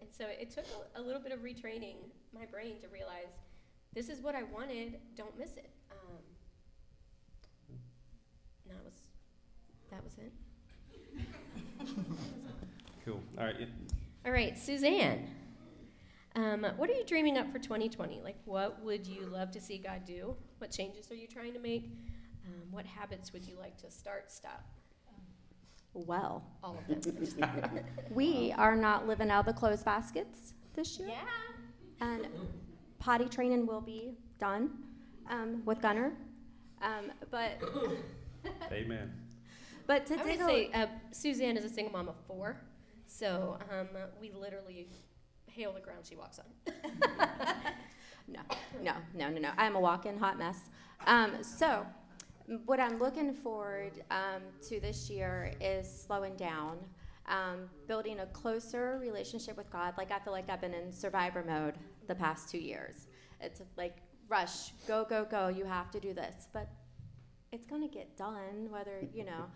and 0.00 0.08
so 0.16 0.26
it 0.28 0.50
took 0.50 0.66
a, 0.94 1.00
a 1.00 1.02
little 1.02 1.20
bit 1.20 1.32
of 1.32 1.40
retraining 1.40 1.96
my 2.32 2.46
brain 2.46 2.78
to 2.82 2.88
realize 2.88 3.34
this 3.94 4.08
is 4.08 4.22
what 4.22 4.36
I 4.36 4.44
wanted. 4.44 5.00
Don't 5.16 5.36
miss 5.36 5.56
it. 5.56 5.70
Um, 5.90 6.22
and 8.64 8.76
that 8.76 8.84
was 8.84 8.94
that 9.90 10.04
was 10.04 10.12
it. 10.18 10.32
cool. 13.04 13.20
All 13.38 13.44
right. 13.44 13.60
it- 13.60 13.68
All 14.24 14.32
right, 14.32 14.58
Suzanne. 14.58 15.28
Um, 16.34 16.66
what 16.76 16.90
are 16.90 16.92
you 16.92 17.04
dreaming 17.06 17.38
up 17.38 17.50
for 17.50 17.58
2020? 17.58 18.20
Like, 18.22 18.36
what 18.44 18.82
would 18.84 19.06
you 19.06 19.22
love 19.26 19.50
to 19.52 19.60
see 19.60 19.78
God 19.78 20.04
do? 20.04 20.36
What 20.58 20.70
changes 20.70 21.10
are 21.10 21.14
you 21.14 21.26
trying 21.26 21.54
to 21.54 21.58
make? 21.58 21.90
Um, 22.46 22.70
what 22.70 22.84
habits 22.84 23.32
would 23.32 23.46
you 23.46 23.56
like 23.58 23.76
to 23.78 23.90
start, 23.90 24.30
stop? 24.30 24.62
Well, 25.94 26.44
All 26.62 26.76
of 26.76 26.86
them. 27.02 27.80
We 28.10 28.52
are 28.58 28.76
not 28.76 29.06
living 29.08 29.30
out 29.30 29.40
of 29.48 29.54
the 29.54 29.58
clothes 29.58 29.82
baskets 29.82 30.52
this 30.74 30.98
year. 30.98 31.08
yeah. 31.08 32.06
And 32.06 32.26
potty 32.98 33.24
training 33.30 33.64
will 33.66 33.80
be 33.80 34.12
done 34.38 34.70
um, 35.30 35.62
with 35.64 35.80
Gunner. 35.80 36.12
Um, 36.82 37.10
but 37.30 37.52
Amen. 38.70 39.10
But 39.86 40.06
to 40.06 40.20
I 40.20 40.24
would 40.24 40.38
say 40.38 40.70
uh, 40.72 40.86
Suzanne 41.12 41.56
is 41.56 41.64
a 41.64 41.68
single 41.68 41.92
mom 41.92 42.08
of 42.08 42.16
four, 42.26 42.60
so 43.06 43.58
um, 43.70 43.88
we 44.20 44.32
literally 44.32 44.88
hail 45.46 45.72
the 45.72 45.80
ground 45.80 46.00
she 46.08 46.16
walks 46.16 46.38
on. 46.38 46.74
No, 48.28 48.40
no, 48.82 48.92
no, 49.14 49.30
no, 49.30 49.40
no. 49.40 49.50
I'm 49.56 49.76
a 49.76 49.80
walk-in 49.80 50.18
hot 50.18 50.38
mess. 50.38 50.58
Um, 51.06 51.42
so, 51.42 51.86
what 52.64 52.80
I'm 52.80 52.98
looking 52.98 53.32
forward 53.32 53.92
um, 54.10 54.42
to 54.68 54.80
this 54.80 55.08
year 55.10 55.52
is 55.60 55.88
slowing 55.88 56.34
down, 56.36 56.78
um, 57.26 57.68
building 57.86 58.20
a 58.20 58.26
closer 58.26 58.98
relationship 59.00 59.56
with 59.56 59.70
God. 59.70 59.94
Like 59.96 60.10
I 60.10 60.18
feel 60.18 60.32
like 60.32 60.48
I've 60.50 60.60
been 60.60 60.74
in 60.74 60.92
survivor 60.92 61.44
mode 61.46 61.74
the 62.06 62.14
past 62.14 62.48
two 62.50 62.58
years. 62.58 63.06
It's 63.40 63.62
like 63.76 63.98
rush, 64.28 64.70
go, 64.88 65.04
go, 65.08 65.24
go. 65.24 65.48
You 65.48 65.64
have 65.64 65.90
to 65.92 66.00
do 66.00 66.12
this, 66.12 66.48
but 66.52 66.68
it's 67.52 67.66
gonna 67.66 67.88
get 67.88 68.16
done, 68.16 68.70
whether 68.70 69.02
you 69.12 69.24
know. 69.24 69.46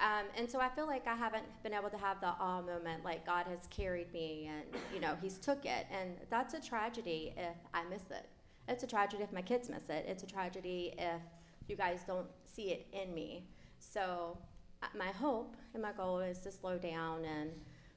Um, 0.00 0.26
and 0.36 0.50
so 0.50 0.60
I 0.60 0.68
feel 0.68 0.86
like 0.86 1.06
I 1.06 1.14
haven't 1.14 1.44
been 1.62 1.72
able 1.72 1.90
to 1.90 1.96
have 1.96 2.20
the 2.20 2.26
awe 2.26 2.60
moment, 2.60 3.04
like 3.04 3.24
God 3.24 3.46
has 3.46 3.60
carried 3.70 4.12
me 4.12 4.50
and, 4.52 4.64
you 4.92 5.00
know, 5.00 5.16
He's 5.20 5.38
took 5.38 5.64
it. 5.64 5.86
And 5.90 6.16
that's 6.30 6.54
a 6.54 6.60
tragedy 6.60 7.32
if 7.36 7.56
I 7.72 7.84
miss 7.84 8.02
it. 8.10 8.28
It's 8.66 8.82
a 8.82 8.86
tragedy 8.86 9.22
if 9.22 9.32
my 9.32 9.42
kids 9.42 9.68
miss 9.68 9.88
it. 9.88 10.04
It's 10.08 10.22
a 10.22 10.26
tragedy 10.26 10.94
if 10.98 11.20
you 11.68 11.76
guys 11.76 12.00
don't 12.06 12.26
see 12.44 12.70
it 12.70 12.86
in 12.92 13.14
me. 13.14 13.46
So 13.78 14.36
uh, 14.82 14.86
my 14.96 15.08
hope 15.08 15.56
and 15.74 15.82
my 15.82 15.92
goal 15.92 16.18
is 16.18 16.38
to 16.40 16.50
slow 16.50 16.76
down 16.76 17.24
and 17.24 17.50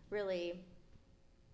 really, 0.10 0.62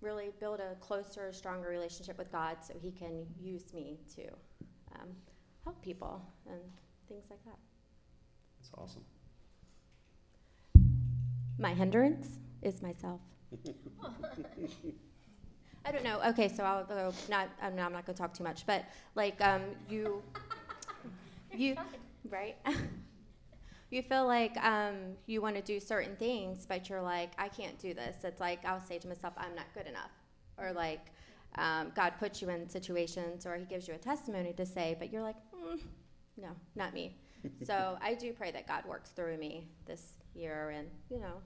really 0.01 0.31
build 0.39 0.59
a 0.59 0.75
closer, 0.81 1.31
stronger 1.31 1.69
relationship 1.69 2.17
with 2.17 2.31
God 2.31 2.57
so 2.61 2.73
He 2.81 2.91
can 2.91 3.25
use 3.39 3.73
me 3.73 3.97
to 4.15 4.23
um, 4.95 5.09
help 5.63 5.81
people 5.81 6.21
and 6.49 6.59
things 7.07 7.25
like 7.29 7.43
that. 7.45 7.57
That's 8.59 8.71
awesome. 8.77 9.03
My 11.59 11.73
hindrance 11.73 12.39
is 12.61 12.81
myself. 12.81 13.21
I 15.85 15.91
don't 15.91 16.03
know. 16.03 16.19
Okay, 16.27 16.47
so 16.47 16.63
I'll 16.63 16.85
go. 16.85 17.13
Not. 17.29 17.49
I'm 17.61 17.75
not, 17.75 17.87
I'm 17.87 17.93
not 17.93 18.05
going 18.05 18.15
to 18.15 18.21
talk 18.21 18.33
too 18.33 18.43
much, 18.43 18.65
but 18.65 18.85
like 19.15 19.39
um, 19.41 19.61
you, 19.89 20.23
you, 21.53 21.75
right? 22.29 22.55
you 23.91 24.01
feel 24.01 24.25
like 24.25 24.57
um, 24.63 24.95
you 25.27 25.41
want 25.41 25.55
to 25.55 25.61
do 25.61 25.79
certain 25.79 26.15
things, 26.15 26.65
but 26.65 26.89
you're 26.89 27.01
like, 27.01 27.33
I 27.37 27.49
can't 27.49 27.77
do 27.79 27.93
this. 27.93 28.23
It's 28.23 28.39
like 28.39 28.63
I'll 28.65 28.81
say 28.81 28.97
to 28.97 29.07
myself, 29.07 29.33
I'm 29.37 29.53
not 29.55 29.65
good 29.73 29.87
enough, 29.87 30.11
or 30.57 30.71
like 30.71 31.07
um, 31.57 31.91
God 31.95 32.13
puts 32.17 32.41
you 32.41 32.49
in 32.49 32.67
situations, 32.69 33.45
or 33.45 33.55
He 33.57 33.65
gives 33.65 33.87
you 33.87 33.93
a 33.93 33.97
testimony 33.99 34.53
to 34.53 34.65
say, 34.65 34.95
but 34.97 35.11
you're 35.11 35.21
like, 35.21 35.35
mm, 35.53 35.79
no, 36.37 36.49
not 36.75 36.93
me. 36.93 37.17
so 37.63 37.97
I 38.01 38.13
do 38.13 38.31
pray 38.31 38.51
that 38.51 38.67
God 38.67 38.85
works 38.85 39.09
through 39.11 39.37
me 39.37 39.67
this 39.85 40.13
year, 40.35 40.69
and 40.71 40.87
you 41.09 41.19
know, 41.19 41.41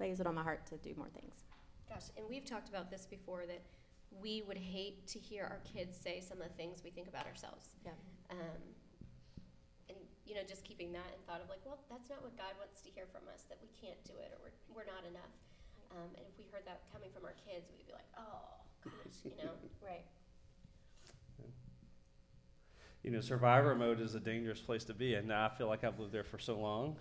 lays 0.00 0.20
it 0.20 0.26
on 0.26 0.34
my 0.34 0.42
heart 0.42 0.66
to 0.66 0.76
do 0.76 0.94
more 0.96 1.08
things. 1.08 1.44
Gosh, 1.88 2.10
and 2.16 2.26
we've 2.28 2.44
talked 2.44 2.68
about 2.68 2.90
this 2.90 3.06
before 3.06 3.44
that 3.46 3.62
we 4.22 4.42
would 4.46 4.58
hate 4.58 5.06
to 5.08 5.18
hear 5.18 5.44
our 5.44 5.60
kids 5.66 5.96
say 5.96 6.20
some 6.20 6.40
of 6.40 6.48
the 6.48 6.54
things 6.54 6.82
we 6.84 6.90
think 6.90 7.08
about 7.08 7.26
ourselves. 7.26 7.74
Yeah. 7.84 7.92
Um, 8.30 8.62
and 9.88 9.98
you 10.26 10.34
know, 10.34 10.42
just 10.46 10.64
keeping 10.64 10.92
that 10.92 11.10
in 11.12 11.20
thought 11.26 11.42
of 11.42 11.48
like, 11.48 11.60
well, 11.64 11.78
that's 11.90 12.08
not 12.08 12.22
what 12.22 12.36
God 12.36 12.54
wants 12.58 12.80
to 12.82 12.90
hear 12.90 13.06
from 13.10 13.26
us. 13.32 13.44
That 13.48 13.58
we 13.60 13.68
can't 13.74 14.00
do 14.04 14.14
it 14.22 14.32
or 14.32 14.38
we're, 14.48 14.82
we're 14.82 14.88
not 14.88 15.04
enough. 15.08 15.34
Um, 15.90 16.10
and 16.16 16.24
if 16.26 16.34
we 16.38 16.46
heard 16.50 16.66
that 16.66 16.82
coming 16.92 17.10
from 17.14 17.24
our 17.24 17.36
kids, 17.46 17.70
we'd 17.70 17.86
be 17.86 17.92
like, 17.92 18.08
oh 18.18 18.62
gosh, 18.82 19.22
you 19.24 19.36
know. 19.38 19.52
Right. 19.84 20.04
You 23.02 23.10
know, 23.10 23.20
survivor 23.20 23.74
mode 23.74 24.00
is 24.00 24.14
a 24.14 24.20
dangerous 24.20 24.60
place 24.60 24.82
to 24.84 24.94
be, 24.94 25.12
and 25.12 25.28
now 25.28 25.44
I 25.44 25.50
feel 25.50 25.68
like 25.68 25.84
I've 25.84 26.00
lived 26.00 26.12
there 26.12 26.24
for 26.24 26.38
so 26.38 26.58
long. 26.58 26.96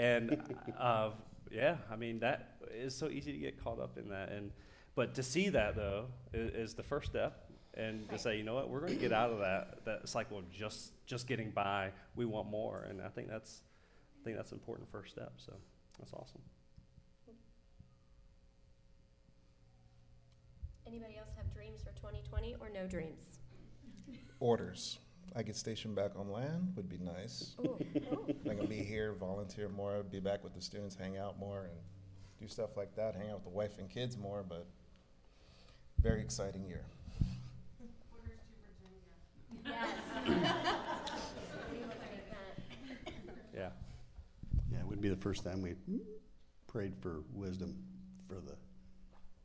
And 0.00 0.42
uh, 0.80 1.10
yeah, 1.50 1.76
I 1.92 1.96
mean 1.96 2.20
that 2.20 2.56
is 2.74 2.96
so 2.96 3.10
easy 3.10 3.32
to 3.32 3.38
get 3.38 3.62
caught 3.62 3.78
up 3.78 3.98
in 3.98 4.08
that, 4.08 4.30
and 4.30 4.50
but 4.94 5.14
to 5.16 5.22
see 5.22 5.50
that 5.50 5.76
though 5.76 6.06
is, 6.32 6.70
is 6.70 6.74
the 6.74 6.82
first 6.82 7.10
step, 7.10 7.50
and 7.74 8.08
to 8.08 8.18
say, 8.18 8.38
you 8.38 8.42
know 8.42 8.54
what, 8.54 8.70
we're 8.70 8.80
going 8.80 8.94
to 8.94 8.98
get 8.98 9.12
out 9.12 9.30
of 9.30 9.40
that 9.40 9.84
that 9.84 10.08
cycle 10.08 10.38
of 10.38 10.50
just 10.50 10.92
just 11.06 11.26
getting 11.26 11.50
by. 11.50 11.90
We 12.16 12.24
want 12.24 12.48
more, 12.50 12.86
and 12.88 13.02
I 13.02 13.08
think 13.08 13.28
that's 13.28 13.60
I 14.18 14.24
think 14.24 14.38
that's 14.38 14.52
an 14.52 14.58
important 14.58 14.88
first 14.90 15.12
step. 15.12 15.34
So 15.36 15.52
that's 15.98 16.14
awesome. 16.14 16.40
Anybody 20.86 21.18
else 21.18 21.28
have 21.36 21.52
dreams 21.52 21.82
for 21.82 21.92
2020 21.92 22.56
or 22.58 22.70
no 22.70 22.86
dreams? 22.86 23.18
Orders. 24.40 24.98
I 25.36 25.42
get 25.42 25.56
stationed 25.56 25.94
back 25.94 26.12
on 26.16 26.30
land 26.30 26.72
would 26.76 26.88
be 26.88 26.98
nice. 26.98 27.54
Ooh, 27.60 27.78
ooh. 28.12 28.34
I 28.50 28.54
can 28.54 28.66
be 28.66 28.76
here, 28.76 29.12
volunteer 29.12 29.68
more, 29.68 30.02
be 30.02 30.18
back 30.18 30.42
with 30.42 30.54
the 30.54 30.60
students, 30.60 30.96
hang 30.96 31.18
out 31.18 31.38
more, 31.38 31.62
and 31.64 31.78
do 32.40 32.48
stuff 32.48 32.76
like 32.76 32.94
that. 32.96 33.14
Hang 33.14 33.28
out 33.28 33.36
with 33.36 33.44
the 33.44 33.50
wife 33.50 33.78
and 33.78 33.88
kids 33.88 34.16
more, 34.16 34.44
but 34.46 34.66
very 36.00 36.20
exciting 36.20 36.64
year. 36.66 36.84
Yes. 39.64 39.88
We 41.70 41.78
will 41.78 41.88
take. 41.88 43.14
Yeah, 43.54 43.70
Yeah, 44.72 44.78
it 44.80 44.86
would 44.86 45.00
be 45.00 45.08
the 45.08 45.16
first 45.16 45.44
time 45.44 45.62
we 45.62 45.74
prayed 46.66 46.94
for 47.00 47.22
wisdom 47.32 47.76
for 48.28 48.36
the 48.36 48.56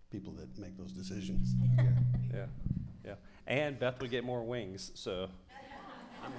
people 0.10 0.34
that 0.34 0.58
make 0.58 0.78
those 0.78 0.92
decisions. 0.92 1.54
Yeah. 1.78 1.84
yeah, 2.34 2.46
yeah. 3.04 3.16
And 3.48 3.78
Beth 3.80 4.00
would 4.02 4.12
get 4.12 4.24
more 4.24 4.44
wings. 4.44 4.92
So 4.96 5.28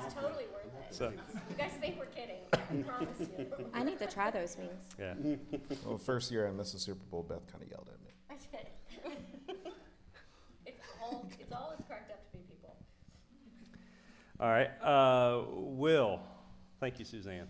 It's 0.04 0.14
totally 0.14 0.44
worth 0.52 0.64
it. 0.66 0.94
so 0.94 1.10
You 1.50 1.56
guys 1.56 1.72
think 1.80 1.98
we're 1.98 2.06
kidding? 2.06 2.36
I 2.52 2.82
promise 2.82 3.08
you. 3.38 3.46
I 3.74 3.82
need 3.84 3.98
to 3.98 4.06
try 4.06 4.30
those 4.30 4.56
wings. 4.56 4.82
yeah. 4.98 5.14
Well, 5.84 5.98
first 5.98 6.30
year 6.30 6.46
I 6.48 6.50
missed 6.52 6.72
the 6.72 6.78
Super 6.78 7.04
Bowl, 7.10 7.22
Beth 7.22 7.46
kind 7.50 7.62
of 7.62 7.70
yelled 7.70 7.88
at 7.92 8.00
me. 8.04 8.12
I 8.30 8.34
did. 8.34 9.56
it's 10.66 10.80
all 11.02 11.28
it's 11.38 11.52
all 11.52 11.74
it's 11.78 11.86
cracked 11.86 12.10
up 12.10 12.30
to 12.32 12.36
be, 12.38 12.44
people. 12.44 12.74
All 14.40 14.48
right, 14.48 14.70
uh, 14.82 15.42
Will. 15.54 16.20
Thank 16.80 16.98
you, 16.98 17.04
Suzanne. 17.04 17.48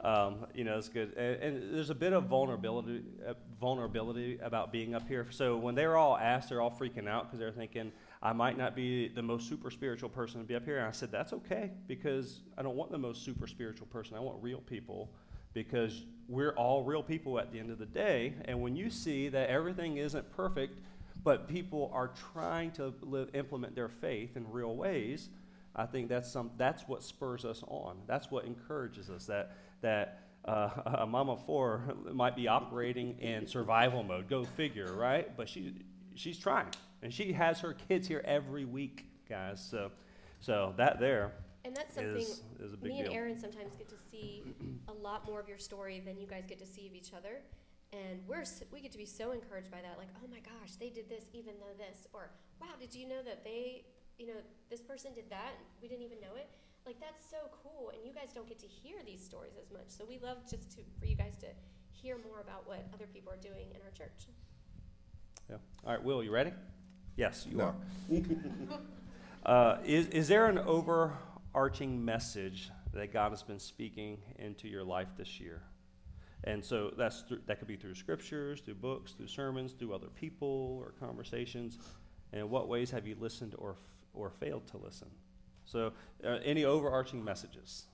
Um, 0.00 0.46
you 0.54 0.64
know, 0.64 0.76
it's 0.76 0.88
good. 0.88 1.14
And, 1.16 1.42
and 1.42 1.74
there's 1.74 1.90
a 1.90 1.94
bit 1.94 2.12
of 2.12 2.24
vulnerability, 2.24 3.02
uh, 3.26 3.34
vulnerability 3.60 4.38
about 4.42 4.70
being 4.70 4.94
up 4.94 5.08
here. 5.08 5.26
So 5.30 5.56
when 5.56 5.74
they're 5.74 5.96
all 5.96 6.16
asked, 6.16 6.50
they're 6.50 6.60
all 6.60 6.70
freaking 6.70 7.08
out 7.08 7.24
because 7.24 7.38
they're 7.38 7.52
thinking, 7.52 7.92
I 8.26 8.32
might 8.32 8.58
not 8.58 8.74
be 8.74 9.06
the 9.06 9.22
most 9.22 9.48
super 9.48 9.70
spiritual 9.70 10.08
person 10.08 10.40
to 10.40 10.46
be 10.46 10.56
up 10.56 10.64
here. 10.64 10.78
And 10.78 10.86
I 10.88 10.90
said, 10.90 11.12
that's 11.12 11.32
okay 11.32 11.70
because 11.86 12.40
I 12.58 12.62
don't 12.62 12.74
want 12.74 12.90
the 12.90 12.98
most 12.98 13.24
super 13.24 13.46
spiritual 13.46 13.86
person. 13.86 14.16
I 14.16 14.20
want 14.20 14.42
real 14.42 14.58
people 14.58 15.12
because 15.54 16.02
we're 16.28 16.50
all 16.54 16.82
real 16.82 17.04
people 17.04 17.38
at 17.38 17.52
the 17.52 17.60
end 17.60 17.70
of 17.70 17.78
the 17.78 17.86
day. 17.86 18.34
And 18.46 18.60
when 18.60 18.74
you 18.74 18.90
see 18.90 19.28
that 19.28 19.48
everything 19.48 19.98
isn't 19.98 20.28
perfect, 20.34 20.76
but 21.22 21.46
people 21.46 21.88
are 21.94 22.10
trying 22.32 22.72
to 22.72 22.92
live, 23.00 23.30
implement 23.32 23.76
their 23.76 23.88
faith 23.88 24.36
in 24.36 24.50
real 24.50 24.74
ways, 24.74 25.28
I 25.76 25.86
think 25.86 26.08
that's 26.08 26.28
some 26.28 26.50
that's 26.56 26.82
what 26.88 27.04
spurs 27.04 27.44
us 27.44 27.62
on. 27.68 27.96
That's 28.08 28.28
what 28.28 28.44
encourages 28.44 29.08
us. 29.08 29.26
That 29.26 29.56
that 29.82 30.22
uh, 30.44 30.70
a 30.98 31.06
mama 31.06 31.36
four 31.36 31.94
might 32.12 32.34
be 32.34 32.48
operating 32.48 33.20
in 33.20 33.46
survival 33.46 34.02
mode. 34.02 34.28
Go 34.28 34.42
figure, 34.42 34.92
right? 34.94 35.36
But 35.36 35.48
she 35.48 35.74
she's 36.16 36.38
trying, 36.38 36.66
and 37.06 37.14
she 37.14 37.32
has 37.32 37.60
her 37.60 37.72
kids 37.72 38.08
here 38.08 38.20
every 38.24 38.64
week, 38.64 39.06
guys. 39.28 39.64
So 39.70 39.92
so 40.40 40.74
that 40.76 40.98
there 40.98 41.34
And 41.64 41.74
that's 41.74 41.94
something 41.94 42.16
is 42.16 42.42
is 42.58 42.72
a 42.72 42.76
big 42.76 42.90
me 42.90 42.98
and 42.98 43.08
deal. 43.08 43.16
Aaron 43.16 43.38
sometimes 43.38 43.76
get 43.76 43.88
to 43.90 43.98
see 44.10 44.42
a 44.88 44.92
lot 44.92 45.24
more 45.24 45.38
of 45.38 45.48
your 45.48 45.56
story 45.56 46.02
than 46.04 46.18
you 46.18 46.26
guys 46.26 46.46
get 46.48 46.58
to 46.58 46.66
see 46.66 46.88
of 46.88 46.94
each 46.96 47.12
other. 47.14 47.42
And 47.92 48.18
we're 48.26 48.42
we 48.72 48.80
get 48.80 48.90
to 48.90 48.98
be 48.98 49.06
so 49.06 49.30
encouraged 49.30 49.70
by 49.70 49.80
that, 49.82 49.98
like, 49.98 50.08
oh 50.16 50.26
my 50.28 50.40
gosh, 50.40 50.74
they 50.80 50.90
did 50.90 51.08
this 51.08 51.26
even 51.32 51.54
though 51.60 51.74
this, 51.78 52.08
or 52.12 52.32
wow, 52.60 52.74
did 52.80 52.92
you 52.92 53.06
know 53.06 53.22
that 53.22 53.44
they, 53.44 53.84
you 54.18 54.26
know, 54.26 54.40
this 54.68 54.80
person 54.80 55.14
did 55.14 55.30
that? 55.30 55.54
and 55.54 55.66
We 55.80 55.86
didn't 55.86 56.02
even 56.02 56.18
know 56.20 56.34
it. 56.34 56.50
Like 56.84 56.98
that's 56.98 57.22
so 57.22 57.38
cool, 57.62 57.92
and 57.94 58.04
you 58.04 58.12
guys 58.12 58.32
don't 58.34 58.48
get 58.48 58.58
to 58.58 58.66
hear 58.66 58.96
these 59.06 59.22
stories 59.24 59.54
as 59.62 59.70
much. 59.70 59.86
So 59.88 60.04
we 60.04 60.18
love 60.18 60.38
just 60.50 60.72
to 60.72 60.82
for 60.98 61.06
you 61.06 61.14
guys 61.14 61.36
to 61.36 61.46
hear 61.92 62.18
more 62.28 62.40
about 62.40 62.66
what 62.66 62.82
other 62.92 63.06
people 63.06 63.32
are 63.32 63.42
doing 63.50 63.70
in 63.70 63.80
our 63.86 63.94
church. 63.94 64.26
Yeah. 65.48 65.58
All 65.84 65.92
right, 65.92 66.02
Will, 66.02 66.24
you 66.24 66.32
ready? 66.32 66.50
Yes, 67.16 67.46
you 67.50 67.56
No. 67.58 67.64
are. 67.64 67.74
uh, 69.46 69.78
is, 69.84 70.06
is 70.08 70.28
there 70.28 70.46
an 70.46 70.58
overarching 70.58 72.04
message 72.04 72.70
that 72.92 73.12
God 73.12 73.30
has 73.30 73.42
been 73.42 73.58
speaking 73.58 74.18
into 74.38 74.68
your 74.68 74.84
life 74.84 75.08
this 75.16 75.40
year? 75.40 75.62
And 76.44 76.64
so 76.64 76.92
that's 76.96 77.22
through, 77.22 77.40
that 77.46 77.58
could 77.58 77.68
be 77.68 77.76
through 77.76 77.94
scriptures, 77.94 78.60
through 78.60 78.74
books, 78.74 79.12
through 79.12 79.28
sermons, 79.28 79.72
through 79.72 79.94
other 79.94 80.08
people 80.08 80.78
or 80.80 80.92
conversations. 81.00 81.78
And 82.32 82.42
in 82.42 82.50
what 82.50 82.68
ways 82.68 82.90
have 82.90 83.06
you 83.06 83.16
listened 83.18 83.54
or, 83.58 83.72
f- 83.72 83.78
or 84.14 84.30
failed 84.30 84.66
to 84.68 84.76
listen? 84.76 85.08
So, 85.64 85.92
uh, 86.24 86.38
any 86.44 86.64
overarching 86.64 87.24
messages? 87.24 87.86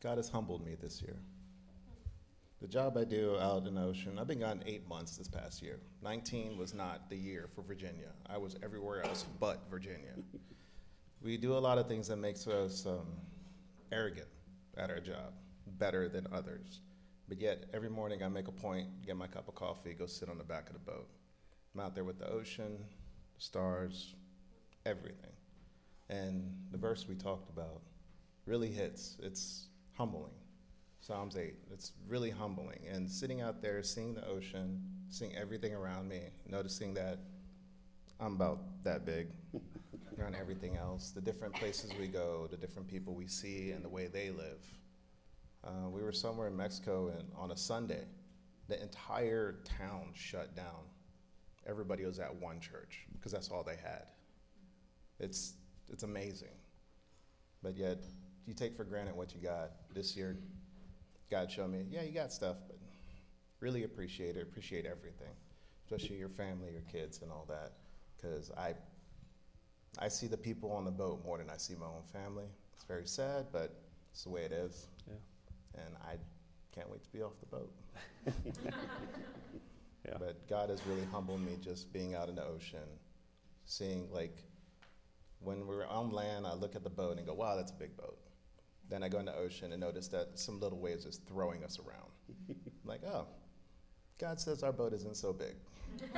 God 0.00 0.18
has 0.18 0.28
humbled 0.28 0.64
me 0.64 0.76
this 0.80 1.02
year. 1.02 1.16
The 2.60 2.68
job 2.68 2.98
I 2.98 3.04
do 3.04 3.38
out 3.38 3.66
in 3.66 3.76
the 3.76 3.82
ocean, 3.82 4.18
I've 4.18 4.26
been 4.26 4.40
gone 4.40 4.62
eight 4.66 4.86
months 4.86 5.16
this 5.16 5.28
past 5.28 5.62
year. 5.62 5.80
19 6.02 6.58
was 6.58 6.74
not 6.74 7.08
the 7.08 7.16
year 7.16 7.48
for 7.54 7.62
Virginia. 7.62 8.10
I 8.28 8.36
was 8.36 8.56
everywhere 8.62 9.02
else 9.02 9.24
but 9.38 9.60
Virginia. 9.70 10.14
We 11.22 11.36
do 11.36 11.52
a 11.52 11.58
lot 11.58 11.76
of 11.76 11.86
things 11.86 12.08
that 12.08 12.16
makes 12.16 12.46
us 12.46 12.86
um, 12.86 13.06
arrogant 13.92 14.28
at 14.78 14.88
our 14.88 15.00
job, 15.00 15.34
better 15.66 16.08
than 16.08 16.26
others. 16.32 16.80
But 17.28 17.38
yet, 17.38 17.64
every 17.74 17.90
morning 17.90 18.22
I 18.22 18.28
make 18.28 18.48
a 18.48 18.52
point, 18.52 18.88
get 19.04 19.18
my 19.18 19.26
cup 19.26 19.46
of 19.46 19.54
coffee, 19.54 19.92
go 19.92 20.06
sit 20.06 20.30
on 20.30 20.38
the 20.38 20.44
back 20.44 20.68
of 20.68 20.72
the 20.72 20.78
boat. 20.78 21.06
I'm 21.74 21.82
out 21.82 21.94
there 21.94 22.04
with 22.04 22.18
the 22.18 22.26
ocean, 22.26 22.78
the 23.36 23.42
stars, 23.42 24.14
everything. 24.86 25.32
And 26.08 26.50
the 26.70 26.78
verse 26.78 27.06
we 27.06 27.16
talked 27.16 27.50
about 27.50 27.82
really 28.46 28.70
hits. 28.72 29.18
It's 29.22 29.66
humbling. 29.92 30.32
Psalms 31.00 31.36
8. 31.36 31.54
It's 31.72 31.92
really 32.06 32.30
humbling. 32.30 32.80
And 32.92 33.10
sitting 33.10 33.40
out 33.40 33.62
there, 33.62 33.82
seeing 33.82 34.14
the 34.14 34.26
ocean, 34.26 34.82
seeing 35.08 35.34
everything 35.34 35.74
around 35.74 36.08
me, 36.08 36.20
noticing 36.46 36.94
that 36.94 37.18
I'm 38.20 38.34
about 38.34 38.82
that 38.84 39.06
big 39.06 39.28
around 40.18 40.34
everything 40.34 40.76
else, 40.76 41.10
the 41.10 41.22
different 41.22 41.54
places 41.54 41.90
we 41.98 42.06
go, 42.06 42.46
the 42.50 42.56
different 42.56 42.86
people 42.86 43.14
we 43.14 43.26
see, 43.26 43.70
and 43.70 43.82
the 43.82 43.88
way 43.88 44.08
they 44.08 44.30
live. 44.30 44.62
Uh, 45.64 45.88
we 45.88 46.02
were 46.02 46.12
somewhere 46.12 46.48
in 46.48 46.56
Mexico 46.56 47.08
and 47.08 47.28
on 47.34 47.50
a 47.50 47.56
Sunday. 47.56 48.04
The 48.68 48.80
entire 48.80 49.56
town 49.64 50.10
shut 50.14 50.54
down. 50.54 50.84
Everybody 51.66 52.04
was 52.04 52.18
at 52.18 52.34
one 52.34 52.60
church 52.60 53.06
because 53.14 53.32
that's 53.32 53.48
all 53.50 53.62
they 53.62 53.76
had. 53.76 54.04
It's, 55.18 55.54
it's 55.88 56.02
amazing. 56.02 56.56
But 57.62 57.76
yet, 57.76 57.98
you 58.46 58.54
take 58.54 58.76
for 58.76 58.84
granted 58.84 59.16
what 59.16 59.34
you 59.34 59.40
got. 59.40 59.72
This 59.94 60.16
year, 60.16 60.38
God 61.30 61.50
showed 61.50 61.70
me, 61.70 61.84
yeah, 61.90 62.02
you 62.02 62.12
got 62.12 62.32
stuff, 62.32 62.56
but 62.66 62.78
really 63.60 63.84
appreciate 63.84 64.36
it, 64.36 64.42
appreciate 64.42 64.86
everything, 64.86 65.34
especially 65.84 66.16
your 66.16 66.28
family, 66.28 66.72
your 66.72 66.82
kids, 66.82 67.20
and 67.22 67.30
all 67.30 67.46
that. 67.48 67.72
Because 68.16 68.50
I, 68.52 68.74
I 69.98 70.08
see 70.08 70.26
the 70.26 70.36
people 70.36 70.72
on 70.72 70.84
the 70.84 70.90
boat 70.90 71.24
more 71.24 71.38
than 71.38 71.48
I 71.50 71.56
see 71.56 71.74
my 71.74 71.86
own 71.86 72.02
family. 72.12 72.46
It's 72.74 72.84
very 72.84 73.06
sad, 73.06 73.46
but 73.52 73.74
it's 74.12 74.24
the 74.24 74.30
way 74.30 74.42
it 74.42 74.52
is. 74.52 74.88
Yeah. 75.06 75.82
And 75.84 75.94
I 76.02 76.16
can't 76.74 76.90
wait 76.90 77.02
to 77.04 77.10
be 77.10 77.22
off 77.22 77.32
the 77.40 77.46
boat. 77.46 77.72
Yeah. 80.06 80.16
But 80.18 80.48
God 80.48 80.70
has 80.70 80.80
really 80.86 81.04
humbled 81.12 81.40
me 81.40 81.56
just 81.60 81.92
being 81.92 82.14
out 82.14 82.28
in 82.28 82.34
the 82.34 82.44
ocean, 82.44 82.88
seeing 83.66 84.08
like 84.10 84.44
when 85.40 85.66
we're 85.66 85.86
on 85.86 86.10
land, 86.10 86.46
I 86.46 86.54
look 86.54 86.74
at 86.76 86.84
the 86.84 86.90
boat 86.90 87.18
and 87.18 87.26
go, 87.26 87.34
wow, 87.34 87.56
that's 87.56 87.70
a 87.70 87.74
big 87.74 87.96
boat. 87.96 88.18
Then 88.90 89.02
I 89.02 89.08
go 89.08 89.18
in 89.18 89.24
the 89.24 89.36
ocean 89.36 89.72
and 89.72 89.80
notice 89.80 90.08
that 90.08 90.38
some 90.38 90.60
little 90.60 90.78
waves 90.78 91.06
is 91.06 91.20
throwing 91.28 91.64
us 91.64 91.78
around. 91.78 92.10
I'm 92.48 92.56
like, 92.84 93.02
oh, 93.04 93.26
God 94.18 94.38
says 94.38 94.62
our 94.62 94.72
boat 94.72 94.92
isn't 94.92 95.16
so 95.16 95.32
big. 95.32 95.54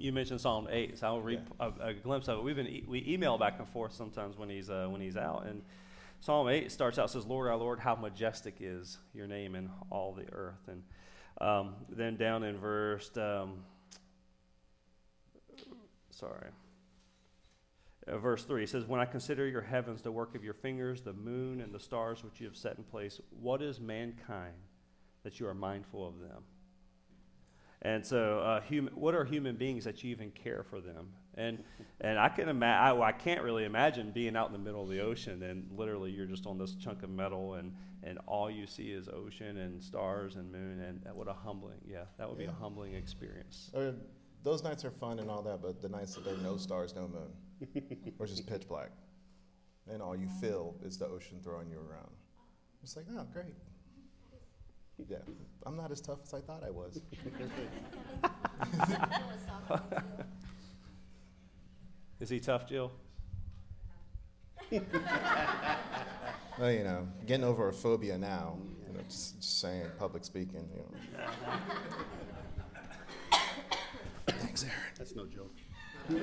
You 0.00 0.12
mentioned 0.12 0.40
Psalm 0.40 0.68
eight, 0.70 0.96
so 0.96 1.08
I'll 1.08 1.20
read 1.20 1.40
a, 1.58 1.72
a 1.80 1.92
glimpse 1.92 2.28
of 2.28 2.38
it. 2.38 2.44
We've 2.44 2.54
been 2.54 2.68
e- 2.68 2.84
we 2.86 3.04
email 3.06 3.36
back 3.36 3.58
and 3.58 3.66
forth 3.66 3.92
sometimes 3.92 4.38
when 4.38 4.48
he's 4.48 4.70
uh, 4.70 4.86
when 4.88 5.00
he's 5.00 5.16
out, 5.16 5.46
and 5.46 5.60
Psalm 6.20 6.48
eight 6.48 6.70
starts 6.70 7.00
out 7.00 7.10
says, 7.10 7.26
"Lord, 7.26 7.48
our 7.48 7.56
Lord, 7.56 7.80
how 7.80 7.96
majestic 7.96 8.58
is 8.60 8.98
your 9.12 9.26
name 9.26 9.56
in 9.56 9.68
all 9.90 10.12
the 10.12 10.32
earth." 10.32 10.68
And 10.68 10.84
um, 11.40 11.74
then 11.88 12.16
down 12.16 12.44
in 12.44 12.58
verse, 12.58 13.10
um, 13.16 13.64
sorry, 16.10 16.50
uh, 18.08 18.18
verse 18.18 18.44
three 18.44 18.64
it 18.64 18.68
says, 18.68 18.84
"When 18.86 19.00
I 19.00 19.04
consider 19.04 19.46
your 19.46 19.62
heavens, 19.62 20.02
the 20.02 20.12
work 20.12 20.34
of 20.34 20.44
your 20.44 20.54
fingers, 20.54 21.02
the 21.02 21.12
moon 21.12 21.60
and 21.60 21.72
the 21.72 21.80
stars 21.80 22.24
which 22.24 22.40
you 22.40 22.46
have 22.46 22.56
set 22.56 22.76
in 22.76 22.84
place, 22.84 23.20
what 23.40 23.62
is 23.62 23.80
mankind 23.80 24.54
that 25.22 25.40
you 25.40 25.46
are 25.46 25.54
mindful 25.54 26.06
of 26.06 26.18
them?" 26.20 26.42
And 27.82 28.04
so, 28.04 28.40
uh, 28.40 28.60
what 28.94 29.14
are 29.14 29.24
human 29.24 29.54
beings 29.54 29.84
that 29.84 30.02
you 30.02 30.10
even 30.10 30.32
care 30.32 30.64
for 30.64 30.80
them? 30.80 31.10
And 31.34 31.62
and 32.00 32.18
I 32.18 32.28
can 32.28 32.48
imagine, 32.48 32.84
I, 32.84 32.92
well, 32.92 33.02
I 33.04 33.12
can't 33.12 33.42
really 33.42 33.64
imagine 33.64 34.10
being 34.10 34.36
out 34.36 34.48
in 34.48 34.52
the 34.52 34.58
middle 34.58 34.82
of 34.82 34.88
the 34.88 35.00
ocean 35.00 35.44
and 35.44 35.70
literally 35.76 36.10
you're 36.10 36.26
just 36.26 36.46
on 36.46 36.58
this 36.58 36.74
chunk 36.74 37.04
of 37.04 37.10
metal 37.10 37.54
and 37.54 37.72
and 38.02 38.18
all 38.26 38.50
you 38.50 38.66
see 38.66 38.90
is 38.90 39.08
ocean 39.08 39.58
and 39.58 39.82
stars 39.82 40.36
and 40.36 40.50
moon 40.50 40.80
and 40.80 41.02
that, 41.02 41.14
what 41.14 41.28
a 41.28 41.32
humbling, 41.32 41.78
yeah, 41.86 42.04
that 42.16 42.28
would 42.28 42.38
be 42.38 42.44
a 42.46 42.52
humbling 42.52 42.94
experience. 42.94 43.70
Or, 43.74 43.94
those 44.44 44.62
nights 44.62 44.84
are 44.84 44.90
fun 44.90 45.18
and 45.18 45.28
all 45.28 45.42
that, 45.42 45.60
but 45.60 45.82
the 45.82 45.88
nights 45.88 46.14
that 46.14 46.24
there 46.24 46.34
are 46.34 46.38
no 46.38 46.56
stars, 46.56 46.94
no 46.94 47.08
moon, 47.08 47.32
or 48.18 48.26
just 48.26 48.46
pitch 48.46 48.68
black, 48.68 48.90
and 49.90 50.02
all 50.02 50.14
you 50.16 50.28
feel 50.40 50.74
is 50.84 50.98
the 50.98 51.06
ocean 51.06 51.38
throwing 51.42 51.70
you 51.70 51.78
around. 51.78 52.10
It's 52.82 52.96
like, 52.96 53.06
oh, 53.16 53.24
great. 53.32 53.54
Yeah, 55.08 55.18
I'm 55.64 55.76
not 55.76 55.92
as 55.92 56.00
tough 56.00 56.18
as 56.24 56.34
I 56.34 56.40
thought 56.40 56.64
I 56.64 56.70
was. 56.70 57.00
Is 62.20 62.30
he 62.30 62.40
tough, 62.40 62.68
Jill? 62.68 62.90
Well, 66.58 66.72
you 66.72 66.82
know, 66.82 67.06
getting 67.24 67.44
over 67.44 67.68
a 67.68 67.72
phobia 67.72 68.18
now. 68.18 68.58
You 68.88 68.94
know, 68.94 69.00
just, 69.08 69.36
just 69.36 69.60
saying, 69.60 69.86
public 69.96 70.24
speaking. 70.24 70.68
You 70.74 70.82
know. 70.82 70.90
Thanks, 74.26 74.64
Aaron. 74.64 74.74
That's 74.96 75.14
no 75.14 75.26
joke. 75.26 75.54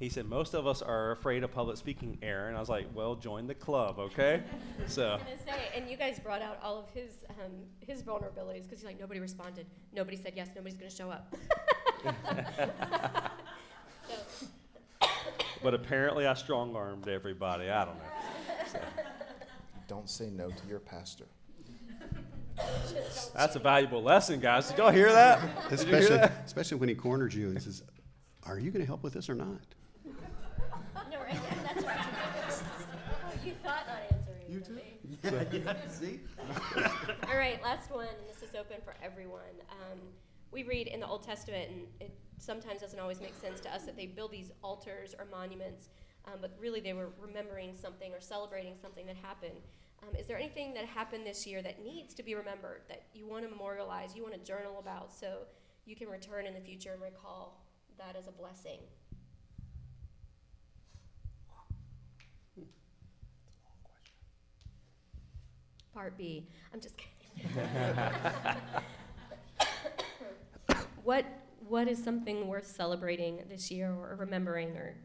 He 0.00 0.08
said, 0.08 0.26
Most 0.26 0.54
of 0.54 0.66
us 0.66 0.80
are 0.80 1.12
afraid 1.12 1.44
of 1.44 1.52
public 1.52 1.76
speaking, 1.76 2.16
Aaron. 2.22 2.56
I 2.56 2.58
was 2.60 2.70
like, 2.70 2.86
Well, 2.94 3.14
join 3.14 3.46
the 3.46 3.54
club, 3.54 3.98
okay? 3.98 4.42
So, 4.86 5.08
I 5.10 5.12
was 5.12 5.22
gonna 5.22 5.38
say, 5.44 5.68
and 5.76 5.90
you 5.90 5.98
guys 5.98 6.18
brought 6.18 6.40
out 6.40 6.58
all 6.62 6.78
of 6.78 6.88
his 6.90 7.26
um, 7.28 7.52
his 7.86 8.02
vulnerabilities 8.02 8.62
because 8.62 8.78
he's 8.78 8.84
like 8.84 8.98
nobody 8.98 9.20
responded, 9.20 9.66
nobody 9.92 10.16
said 10.16 10.32
yes, 10.34 10.48
nobody's 10.56 10.78
gonna 10.78 10.90
show 10.90 11.10
up. 11.10 11.36
so, 12.02 12.14
but 15.62 15.74
apparently 15.74 16.26
I 16.26 16.32
strong 16.32 16.74
armed 16.74 17.06
everybody. 17.06 17.68
I 17.68 17.84
don't 17.84 17.98
know. 17.98 18.80
Don't 19.86 20.08
say 20.08 20.30
no 20.30 20.48
to 20.48 20.66
your 20.66 20.80
pastor. 20.80 21.26
That's 23.34 23.56
a 23.56 23.58
valuable 23.58 24.02
lesson, 24.02 24.40
guys. 24.40 24.68
Did 24.68 24.78
y'all 24.78 24.90
hear 24.90 25.12
that? 25.12 25.40
Did 25.68 25.80
you 25.80 25.86
hear 25.86 25.96
Especially, 25.96 26.16
that? 26.16 26.39
Especially 26.50 26.78
when 26.78 26.88
he 26.88 26.96
corners 26.96 27.32
you 27.32 27.48
and 27.48 27.62
says, 27.62 27.84
Are 28.42 28.58
you 28.58 28.72
going 28.72 28.80
to 28.80 28.86
help 28.86 29.04
with 29.04 29.12
this 29.12 29.30
or 29.30 29.36
not? 29.36 29.60
no, 30.04 31.20
right? 31.20 31.38
That's 31.62 31.84
right. 31.84 32.06
Oh, 33.24 33.46
you 33.46 33.52
thought 33.62 33.86
on 33.88 34.18
answering. 34.18 34.48
You 34.48 34.60
too. 34.60 34.80
Yeah. 35.62 35.74
See? 35.88 36.20
All 37.28 37.36
right, 37.36 37.62
last 37.62 37.90
one, 37.90 38.08
and 38.08 38.28
this 38.28 38.42
is 38.48 38.56
open 38.56 38.78
for 38.84 38.94
everyone. 39.00 39.54
Um, 39.70 39.98
we 40.50 40.64
read 40.64 40.88
in 40.88 40.98
the 40.98 41.06
Old 41.06 41.22
Testament, 41.22 41.68
and 41.70 41.82
it 42.00 42.18
sometimes 42.38 42.80
doesn't 42.80 42.98
always 42.98 43.20
make 43.20 43.34
sense 43.34 43.60
to 43.60 43.72
us 43.72 43.84
that 43.84 43.96
they 43.96 44.06
build 44.06 44.32
these 44.32 44.50
altars 44.62 45.14
or 45.16 45.26
monuments, 45.30 45.90
um, 46.26 46.38
but 46.40 46.56
really 46.60 46.80
they 46.80 46.94
were 46.94 47.10
remembering 47.20 47.76
something 47.76 48.12
or 48.12 48.20
celebrating 48.20 48.74
something 48.80 49.06
that 49.06 49.16
happened. 49.16 49.60
Um, 50.02 50.16
is 50.18 50.26
there 50.26 50.38
anything 50.38 50.74
that 50.74 50.86
happened 50.86 51.26
this 51.26 51.46
year 51.46 51.62
that 51.62 51.84
needs 51.84 52.12
to 52.14 52.24
be 52.24 52.34
remembered, 52.34 52.82
that 52.88 53.04
you 53.14 53.28
want 53.28 53.44
to 53.44 53.50
memorialize, 53.50 54.16
you 54.16 54.22
want 54.22 54.34
to 54.34 54.40
journal 54.40 54.78
about, 54.80 55.12
so 55.12 55.42
you 55.84 55.96
can 55.96 56.08
return 56.08 56.46
in 56.46 56.54
the 56.54 56.60
future 56.60 56.92
and 56.92 57.02
recall 57.02 57.64
that 57.98 58.16
as 58.16 58.26
a 58.26 58.32
blessing? 58.32 58.80
Part 65.92 66.16
B. 66.16 66.46
I'm 66.72 66.80
just 66.80 66.94
kidding. 66.96 67.50
what 71.04 71.24
what 71.68 71.88
is 71.88 72.02
something 72.02 72.46
worth 72.46 72.66
celebrating 72.66 73.42
this 73.48 73.70
year 73.70 73.90
or 73.90 74.16
remembering 74.18 74.70
or 74.76 74.96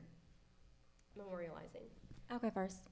memorializing? 1.17 1.87
I'll 2.29 2.39
go 2.39 2.49
first. 2.49 2.89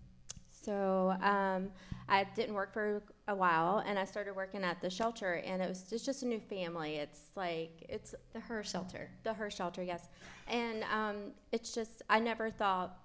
So 0.64 1.16
um, 1.22 1.70
I 2.08 2.26
didn't 2.36 2.56
work 2.56 2.74
for 2.74 3.02
a 3.28 3.36
while, 3.36 3.84
and 3.86 4.00
I 4.00 4.06
started 4.06 4.36
working 4.36 4.64
at 4.64 4.82
the 4.82 4.90
shelter, 4.90 5.42
and 5.46 5.62
it 5.62 5.68
was 5.68 5.84
just, 5.84 6.06
just 6.06 6.24
a 6.24 6.28
new 6.28 6.40
family. 6.40 6.96
It's 6.96 7.32
like 7.36 7.86
it's 7.90 8.16
The 8.34 8.40
Her 8.40 8.64
Shelter. 8.64 9.10
the 9.24 9.34
her 9.34 9.50
shelter, 9.50 9.84
yes, 9.84 10.08
and 10.48 10.84
um, 10.92 11.16
it's 11.52 11.74
just 11.74 12.02
I 12.10 12.20
never 12.20 12.50
thought. 12.50 12.98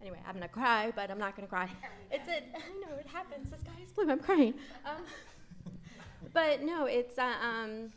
Anyway, 0.00 0.18
I'm 0.26 0.34
gonna 0.34 0.48
cry, 0.48 0.92
but 0.94 1.10
I'm 1.10 1.18
not 1.18 1.36
gonna 1.36 1.48
cry. 1.48 1.68
It's 2.12 2.28
a 2.28 2.38
I 2.38 2.70
know 2.80 2.96
it 2.98 3.06
happens. 3.06 3.50
The 3.50 3.58
sky 3.58 3.70
is 3.84 3.92
blue. 3.92 4.10
I'm 4.10 4.18
crying. 4.18 4.54
Um, 4.84 5.04
but 6.32 6.62
no, 6.62 6.86
it's 6.86 7.18
uh, 7.18 7.34
um, 7.40 7.92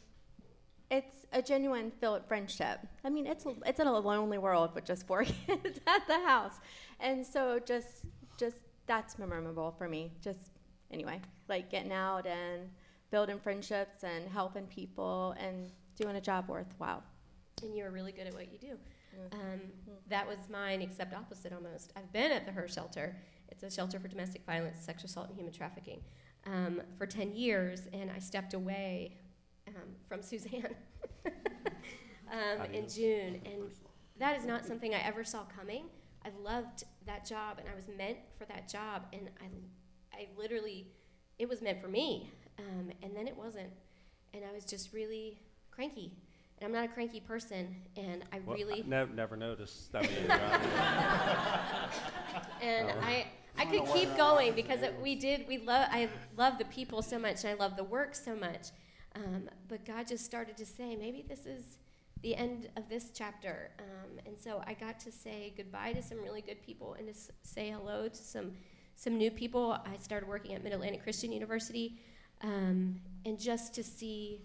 it's 0.92 1.26
a 1.32 1.42
genuine 1.42 1.92
feel 2.00 2.20
friendship. 2.28 2.80
I 3.04 3.10
mean, 3.10 3.26
it's 3.26 3.46
a, 3.46 3.54
it's 3.66 3.80
in 3.80 3.88
a 3.88 4.00
lonely 4.00 4.38
world 4.38 4.76
with 4.76 4.86
just 4.86 5.08
four 5.08 5.24
kids 5.24 5.80
at 5.88 6.06
the 6.08 6.20
house, 6.26 6.54
and 7.00 7.26
so 7.26 7.60
just 7.66 8.06
just 8.38 8.58
that's 8.86 9.18
memorable 9.18 9.72
for 9.78 9.88
me. 9.88 10.12
Just 10.22 10.52
anyway, 10.92 11.20
like 11.50 11.70
getting 11.70 11.92
out 11.92 12.26
and 12.26 12.70
building 13.12 13.40
friendships 13.40 14.04
and 14.04 14.28
helping 14.30 14.66
people 14.68 15.36
and 15.40 15.72
doing 15.96 16.16
a 16.16 16.22
job 16.22 16.50
worthwhile. 16.50 17.04
And 17.62 17.76
you 17.76 17.86
are 17.86 17.92
really 17.92 18.12
good 18.12 18.28
at 18.28 18.34
what 18.34 18.52
you 18.52 18.58
do. 18.58 18.78
Um, 19.32 19.62
that 20.10 20.28
was 20.28 20.38
mine, 20.50 20.82
except 20.82 21.14
opposite 21.14 21.54
almost. 21.54 21.94
I've 21.96 22.12
been 22.12 22.32
at 22.32 22.46
the 22.46 22.52
Her 22.52 22.68
Shelter. 22.68 23.16
It's 23.50 23.64
a 23.64 23.70
shelter 23.70 24.00
for 24.00 24.08
domestic 24.08 24.46
violence, 24.46 24.80
sexual 24.80 25.06
assault, 25.06 25.28
and 25.28 25.38
human 25.38 25.54
trafficking 25.54 26.02
um, 26.46 26.82
for 26.98 27.06
10 27.06 27.34
years, 27.34 27.88
and 27.94 28.10
I 28.12 28.20
stepped 28.20 28.54
away 28.54 29.18
um, 29.68 29.96
from 30.08 30.22
Suzanne 30.22 30.76
um, 31.26 32.66
in 32.74 32.90
June. 32.90 33.40
And 33.46 33.70
that 34.18 34.38
is 34.38 34.46
not 34.46 34.66
something 34.66 34.94
I 34.94 35.00
ever 35.06 35.24
saw 35.24 35.44
coming. 35.44 35.86
I 36.26 36.30
loved 36.44 36.84
that 37.06 37.26
job, 37.26 37.58
and 37.60 37.68
I 37.72 37.76
was 37.76 37.88
meant 37.98 38.18
for 38.38 38.46
that 38.46 38.70
job, 38.70 39.04
and 39.14 39.30
I, 39.42 40.18
I 40.18 40.28
literally, 40.38 40.88
it 41.40 41.48
was 41.50 41.62
meant 41.62 41.82
for 41.82 41.88
me, 41.88 42.32
um, 42.60 42.92
and 43.02 43.16
then 43.16 43.28
it 43.28 43.36
wasn't. 43.36 43.70
And 44.34 44.44
I 44.50 44.54
was 44.54 44.66
just 44.66 44.94
really 44.94 45.40
cranky. 45.72 46.14
And 46.60 46.68
I'm 46.68 46.72
not 46.74 46.86
a 46.86 46.94
cranky 46.94 47.20
person, 47.20 47.76
and 47.98 48.24
I 48.32 48.40
Well, 48.46 48.56
really 48.56 48.84
I 48.84 48.88
nev- 48.88 49.14
never 49.14 49.36
noticed. 49.36 49.94
I 49.96 50.02
mean, 50.02 50.32
uh, 50.32 51.90
and 52.62 52.90
Oh. 52.92 53.00
I 53.02 53.28
I 53.58 53.66
could 53.66 53.86
keep 53.94 54.16
going 54.18 54.54
because 54.56 54.82
it, 54.82 54.96
we 55.02 55.16
did 55.16 55.48
we 55.48 55.58
love 55.60 55.88
I 55.92 56.10
love 56.38 56.58
the 56.58 56.66
people 56.66 57.02
so 57.02 57.20
much 57.20 57.44
and 57.44 57.50
I 57.54 57.54
love 57.54 57.76
the 57.76 57.84
work 57.84 58.16
so 58.16 58.36
much, 58.36 58.70
um, 59.16 59.50
but 59.68 59.86
God 59.86 60.08
just 60.08 60.26
started 60.26 60.58
to 60.58 60.66
say 60.66 60.96
maybe 60.96 61.24
this 61.28 61.46
is 61.46 61.78
the 62.24 62.36
end 62.36 62.70
of 62.78 62.90
this 62.90 63.12
chapter, 63.14 63.70
um, 63.80 64.20
and 64.26 64.36
so 64.40 64.64
I 64.66 64.74
got 64.74 65.00
to 65.02 65.12
say 65.12 65.54
goodbye 65.56 65.94
to 65.94 66.02
some 66.02 66.22
really 66.22 66.42
good 66.42 66.62
people 66.64 66.96
and 66.98 67.06
to 67.08 67.12
s- 67.14 67.30
say 67.44 67.70
hello 67.70 68.08
to 68.08 68.16
some 68.16 68.54
some 68.96 69.18
new 69.18 69.32
people. 69.32 69.74
I 69.74 69.98
started 70.00 70.28
working 70.28 70.54
at 70.54 70.64
Mid 70.64 70.74
Atlantic 70.74 71.04
Christian 71.04 71.32
University, 71.32 72.00
um, 72.42 73.00
and 73.26 73.40
just 73.40 73.74
to 73.76 73.84
see 73.84 74.42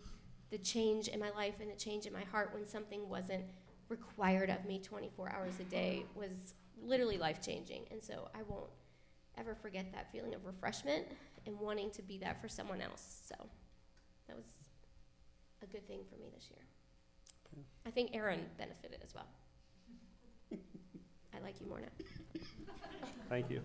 the 0.50 0.58
change 0.58 1.08
in 1.08 1.20
my 1.20 1.30
life 1.30 1.54
and 1.60 1.70
the 1.70 1.76
change 1.76 2.06
in 2.06 2.12
my 2.12 2.24
heart 2.24 2.50
when 2.54 2.66
something 2.66 3.08
wasn't 3.08 3.44
required 3.88 4.50
of 4.50 4.64
me 4.64 4.78
24 4.78 5.30
hours 5.30 5.60
a 5.60 5.64
day 5.64 6.04
was 6.14 6.54
literally 6.82 7.18
life 7.18 7.40
changing. 7.42 7.84
And 7.90 8.02
so 8.02 8.28
I 8.34 8.42
won't 8.48 8.70
ever 9.36 9.54
forget 9.54 9.92
that 9.92 10.10
feeling 10.10 10.34
of 10.34 10.44
refreshment 10.44 11.06
and 11.46 11.58
wanting 11.58 11.90
to 11.92 12.02
be 12.02 12.18
that 12.18 12.40
for 12.40 12.48
someone 12.48 12.80
else. 12.80 13.22
So 13.26 13.34
that 14.26 14.36
was 14.36 14.46
a 15.62 15.66
good 15.66 15.86
thing 15.86 16.00
for 16.10 16.16
me 16.16 16.28
this 16.34 16.48
year. 16.50 16.64
I 17.86 17.90
think 17.90 18.10
Aaron 18.14 18.40
benefited 18.58 19.00
as 19.04 19.14
well. 19.14 19.26
I 21.34 21.40
like 21.42 21.60
you 21.60 21.66
more 21.66 21.80
now. 21.80 22.40
thank 23.28 23.50
you. 23.50 23.62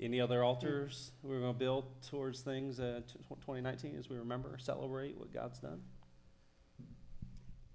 Any 0.00 0.18
other 0.20 0.42
altars 0.42 1.12
we're 1.22 1.40
going 1.40 1.52
to 1.52 1.58
build 1.58 1.84
towards 2.08 2.40
things 2.40 2.80
uh, 2.80 3.00
t- 3.06 3.18
2019 3.28 3.96
as 3.98 4.08
we 4.08 4.16
remember, 4.16 4.56
celebrate 4.58 5.18
what 5.18 5.30
God's 5.32 5.58
done? 5.58 5.82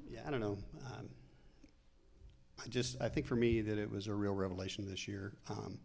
Yeah, 0.10 0.22
I 0.26 0.32
don't 0.32 0.40
know. 0.40 0.58
Um, 0.88 1.10
I 2.64 2.68
just, 2.68 3.00
I 3.00 3.10
think 3.10 3.28
for 3.28 3.36
me 3.36 3.62
that 3.62 3.78
it 3.78 3.92
was 3.92 4.08
a 4.08 4.14
real 4.14 4.34
revelation 4.34 4.90
this 4.90 5.08
year. 5.08 5.34
Um, 5.50 5.78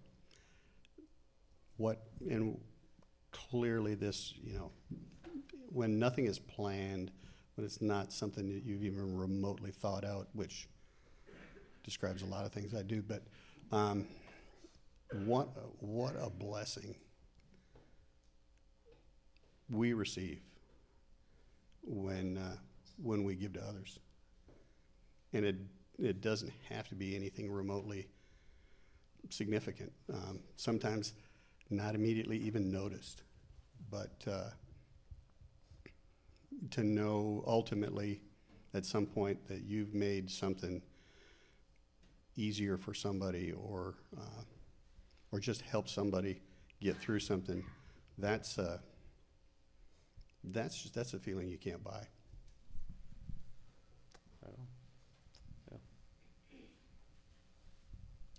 what, 1.76 2.00
and 2.28 2.58
clearly 3.32 3.94
this, 3.94 4.34
you 4.42 4.54
know, 4.54 4.70
when 5.68 5.98
nothing 5.98 6.26
is 6.26 6.38
planned, 6.38 7.10
when 7.54 7.64
it's 7.64 7.80
not 7.80 8.12
something 8.12 8.48
that 8.48 8.64
you've 8.64 8.84
even 8.84 9.16
remotely 9.16 9.70
thought 9.70 10.04
out, 10.04 10.28
which 10.32 10.68
describes 11.84 12.22
a 12.22 12.26
lot 12.26 12.44
of 12.44 12.52
things 12.52 12.74
I 12.74 12.82
do, 12.82 13.02
but 13.02 13.22
um, 13.72 14.06
what, 15.24 15.48
what 15.80 16.14
a 16.20 16.30
blessing 16.30 16.94
we 19.70 19.92
receive 19.92 20.40
when, 21.82 22.38
uh, 22.38 22.56
when 23.02 23.24
we 23.24 23.34
give 23.34 23.52
to 23.54 23.62
others. 23.62 23.98
And 25.32 25.44
it, 25.44 25.56
it 25.98 26.20
doesn't 26.20 26.52
have 26.68 26.88
to 26.88 26.94
be 26.94 27.14
anything 27.14 27.50
remotely 27.50 28.08
significant. 29.28 29.92
Um, 30.12 30.40
sometimes 30.56 31.14
not 31.70 31.94
immediately 31.94 32.38
even 32.38 32.70
noticed. 32.70 33.22
But 33.90 34.24
uh, 34.30 34.50
to 36.70 36.84
know 36.84 37.42
ultimately 37.46 38.20
at 38.74 38.84
some 38.86 39.06
point 39.06 39.46
that 39.48 39.62
you've 39.62 39.94
made 39.94 40.30
something 40.30 40.82
easier 42.36 42.76
for 42.76 42.94
somebody 42.94 43.52
or, 43.52 43.94
uh, 44.16 44.42
or 45.32 45.40
just 45.40 45.62
help 45.62 45.88
somebody 45.88 46.40
get 46.80 46.96
through 46.96 47.20
something, 47.20 47.64
that's, 48.18 48.58
uh, 48.58 48.78
that's, 50.44 50.82
just, 50.82 50.94
that's 50.94 51.14
a 51.14 51.18
feeling 51.18 51.48
you 51.48 51.58
can't 51.58 51.82
buy. 51.82 52.06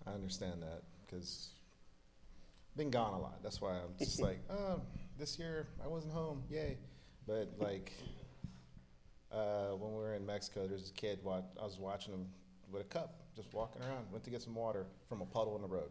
I 0.05 0.13
understand 0.13 0.63
that 0.63 0.81
because 1.05 1.49
been 2.77 2.89
gone 2.89 3.13
a 3.13 3.19
lot. 3.19 3.41
That's 3.43 3.61
why 3.61 3.71
I'm 3.73 3.93
just 3.99 4.21
like, 4.27 4.39
oh, 4.49 4.81
this 5.17 5.37
year 5.39 5.67
I 5.83 5.87
wasn't 5.87 6.13
home, 6.13 6.43
yay. 6.49 6.77
But 7.27 7.53
like, 7.59 7.91
uh, 9.31 9.69
when 9.77 9.91
we 9.91 9.97
were 9.99 10.15
in 10.15 10.25
Mexico, 10.25 10.67
there's 10.67 10.89
a 10.89 10.93
kid. 10.93 11.19
I 11.25 11.63
was 11.63 11.77
watching 11.79 12.13
him 12.13 12.27
with 12.71 12.81
a 12.81 12.85
cup, 12.85 13.15
just 13.35 13.53
walking 13.53 13.81
around. 13.83 14.05
Went 14.11 14.23
to 14.25 14.29
get 14.29 14.41
some 14.41 14.55
water 14.55 14.85
from 15.07 15.21
a 15.21 15.25
puddle 15.25 15.55
in 15.55 15.61
the 15.61 15.67
road. 15.67 15.89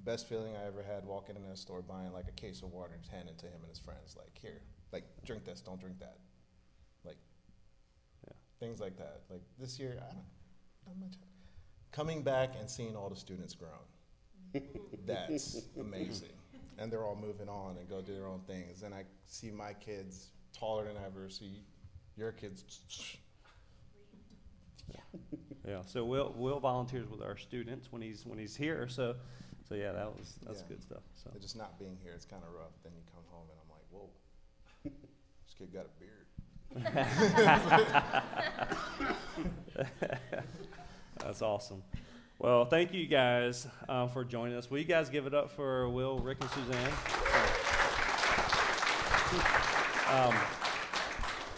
Best 0.00 0.28
feeling 0.28 0.54
I 0.56 0.66
ever 0.66 0.82
had 0.82 1.04
walking 1.04 1.36
in 1.36 1.42
a 1.42 1.56
store 1.56 1.82
buying 1.82 2.12
like 2.12 2.28
a 2.28 2.32
case 2.32 2.62
of 2.62 2.72
water 2.72 2.92
and 2.94 3.02
just 3.02 3.12
handing 3.12 3.34
it 3.34 3.38
to 3.40 3.46
him 3.46 3.60
and 3.60 3.68
his 3.68 3.78
friends. 3.78 4.16
Like, 4.16 4.38
here, 4.40 4.62
like 4.92 5.04
drink 5.24 5.44
this, 5.44 5.60
don't 5.60 5.78
drink 5.78 5.98
that. 5.98 6.16
Like, 7.04 7.18
Yeah. 8.26 8.32
things 8.58 8.80
like 8.80 8.96
that. 8.96 9.22
Like 9.28 9.42
this 9.58 9.78
year, 9.78 9.98
I 10.00 10.12
don't, 10.12 10.24
not 10.86 10.98
much. 10.98 11.14
Coming 11.92 12.22
back 12.22 12.54
and 12.58 12.70
seeing 12.70 12.96
all 12.96 13.10
the 13.10 13.16
students 13.16 13.54
grown, 13.54 13.72
that's 15.06 15.62
amazing. 15.80 16.28
And 16.78 16.92
they're 16.92 17.04
all 17.04 17.16
moving 17.20 17.48
on 17.48 17.76
and 17.78 17.88
go 17.88 18.00
do 18.00 18.14
their 18.14 18.26
own 18.26 18.40
things. 18.46 18.82
And 18.82 18.94
I 18.94 19.04
see 19.26 19.50
my 19.50 19.72
kids 19.72 20.28
taller 20.52 20.84
than 20.84 20.96
I 20.96 21.04
ever. 21.06 21.28
See 21.28 21.62
your 22.16 22.30
kids. 22.32 22.64
Yeah. 24.92 25.00
yeah. 25.66 25.82
So 25.86 26.04
Will 26.04 26.32
Will 26.36 26.60
volunteers 26.60 27.08
with 27.10 27.20
our 27.20 27.36
students 27.36 27.88
when 27.90 28.00
he's 28.02 28.24
when 28.24 28.38
he's 28.38 28.54
here. 28.54 28.86
So 28.88 29.16
so 29.68 29.74
yeah, 29.74 29.90
that 29.92 30.16
was 30.16 30.38
that's 30.46 30.60
Yeah. 30.60 30.68
good 30.68 30.82
stuff. 30.82 31.02
So 31.22 31.30
Just 31.40 31.56
not 31.56 31.76
being 31.78 31.98
here, 32.02 32.12
it's 32.14 32.24
kind 32.24 32.42
of 32.42 32.48
rough. 32.54 32.72
Then 32.84 32.92
you 32.94 33.02
come 33.12 33.24
home 33.28 33.48
and 33.50 33.58
I'm 33.60 33.68
like, 33.70 33.84
whoa, 33.90 34.08
this 35.44 35.54
kid 35.58 35.72
got 35.72 35.86
a 35.86 35.90
beard. 35.98 36.26
that's 41.18 41.42
awesome. 41.42 41.82
Well, 42.40 42.66
thank 42.66 42.94
you 42.94 43.04
guys 43.06 43.66
uh, 43.88 44.06
for 44.06 44.22
joining 44.22 44.56
us. 44.56 44.70
Will 44.70 44.78
you 44.78 44.84
guys 44.84 45.08
give 45.08 45.26
it 45.26 45.34
up 45.34 45.50
for 45.50 45.88
Will, 45.88 46.20
Rick, 46.20 46.38
and 46.40 46.50
Suzanne? 46.50 46.92
Um, 50.08 50.36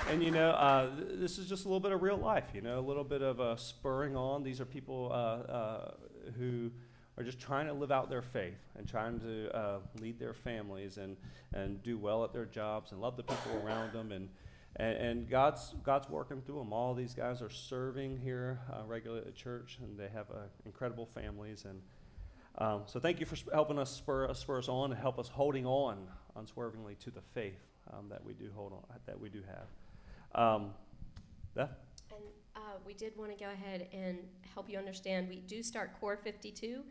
and 0.09 0.23
you 0.23 0.31
know, 0.31 0.53
uh, 0.53 0.89
th- 0.97 1.09
this 1.21 1.37
is 1.37 1.51
just 1.51 1.67
a 1.67 1.69
little 1.69 1.81
bit 1.81 1.93
of 1.93 2.01
real 2.01 2.17
life. 2.17 2.47
You 2.55 2.63
know, 2.63 2.79
a 2.79 2.81
little 2.81 3.05
bit 3.05 3.21
of 3.21 3.43
uh, 3.43 3.57
spurring 3.57 4.17
on. 4.17 4.43
These 4.43 4.59
are 4.59 4.65
people 4.65 5.11
uh, 5.13 5.15
uh, 5.15 5.91
who 6.39 6.71
are 7.19 7.25
just 7.25 7.39
trying 7.39 7.67
to 7.67 7.75
live 7.75 7.93
out 7.93 8.09
their 8.09 8.23
faith 8.23 8.59
and 8.79 8.89
trying 8.89 9.21
to 9.21 9.55
uh, 9.55 9.79
lead 10.01 10.19
their 10.19 10.33
families 10.33 10.97
and 10.97 11.19
and 11.53 11.83
do 11.83 11.99
well 11.99 12.25
at 12.25 12.33
their 12.33 12.47
jobs 12.47 12.93
and 12.93 13.03
love 13.03 13.19
the 13.19 13.23
people 13.23 13.63
around 13.63 13.93
them 13.93 14.13
and. 14.13 14.31
And, 14.77 14.97
and 14.97 15.29
God's 15.29 15.75
God's 15.83 16.09
working 16.09 16.41
through 16.43 16.59
them. 16.59 16.73
All 16.73 16.95
these 16.95 17.15
guys 17.15 17.43
are 17.43 17.51
serving 17.51 18.19
here 18.19 18.61
uh, 18.73 18.85
regularly 18.87 19.27
at 19.27 19.35
church, 19.35 19.79
and 19.83 19.99
they 19.99 20.09
have 20.09 20.31
uh, 20.31 20.47
incredible 20.65 21.07
families. 21.07 21.65
And 21.65 21.81
um, 22.59 22.83
so, 22.87 23.01
thank 23.01 23.21
you 23.21 23.27
for 23.27 23.37
sp- 23.37 23.53
helping 23.53 23.79
us 23.79 23.91
spur 23.91 24.29
us 24.29 24.39
spur 24.39 24.59
us 24.59 24.69
on 24.69 24.93
and 24.93 25.01
help 25.01 25.19
us 25.19 25.29
holding 25.29 25.67
on 25.67 26.07
unswervingly 26.37 26.95
to 26.97 27.11
the 27.11 27.21
faith 27.21 27.61
um, 27.93 28.09
that 28.09 28.25
we 28.25 28.33
do 28.33 28.51
hold 28.55 28.73
on 28.73 28.83
that 29.07 29.21
we 29.21 29.29
do 29.29 29.43
have. 29.47 30.41
Um, 30.41 30.71
Beth? 31.55 31.71
And 32.11 32.25
uh, 32.55 32.61
we 32.87 32.95
did 32.95 33.17
want 33.17 33.37
to 33.37 33.45
go 33.45 33.51
ahead 33.51 33.89
and 33.93 34.19
help 34.55 34.71
you 34.71 34.79
understand. 34.79 35.29
We 35.29 35.41
do 35.41 35.63
start 35.63 35.99
Core 36.01 36.17
52 36.17 36.83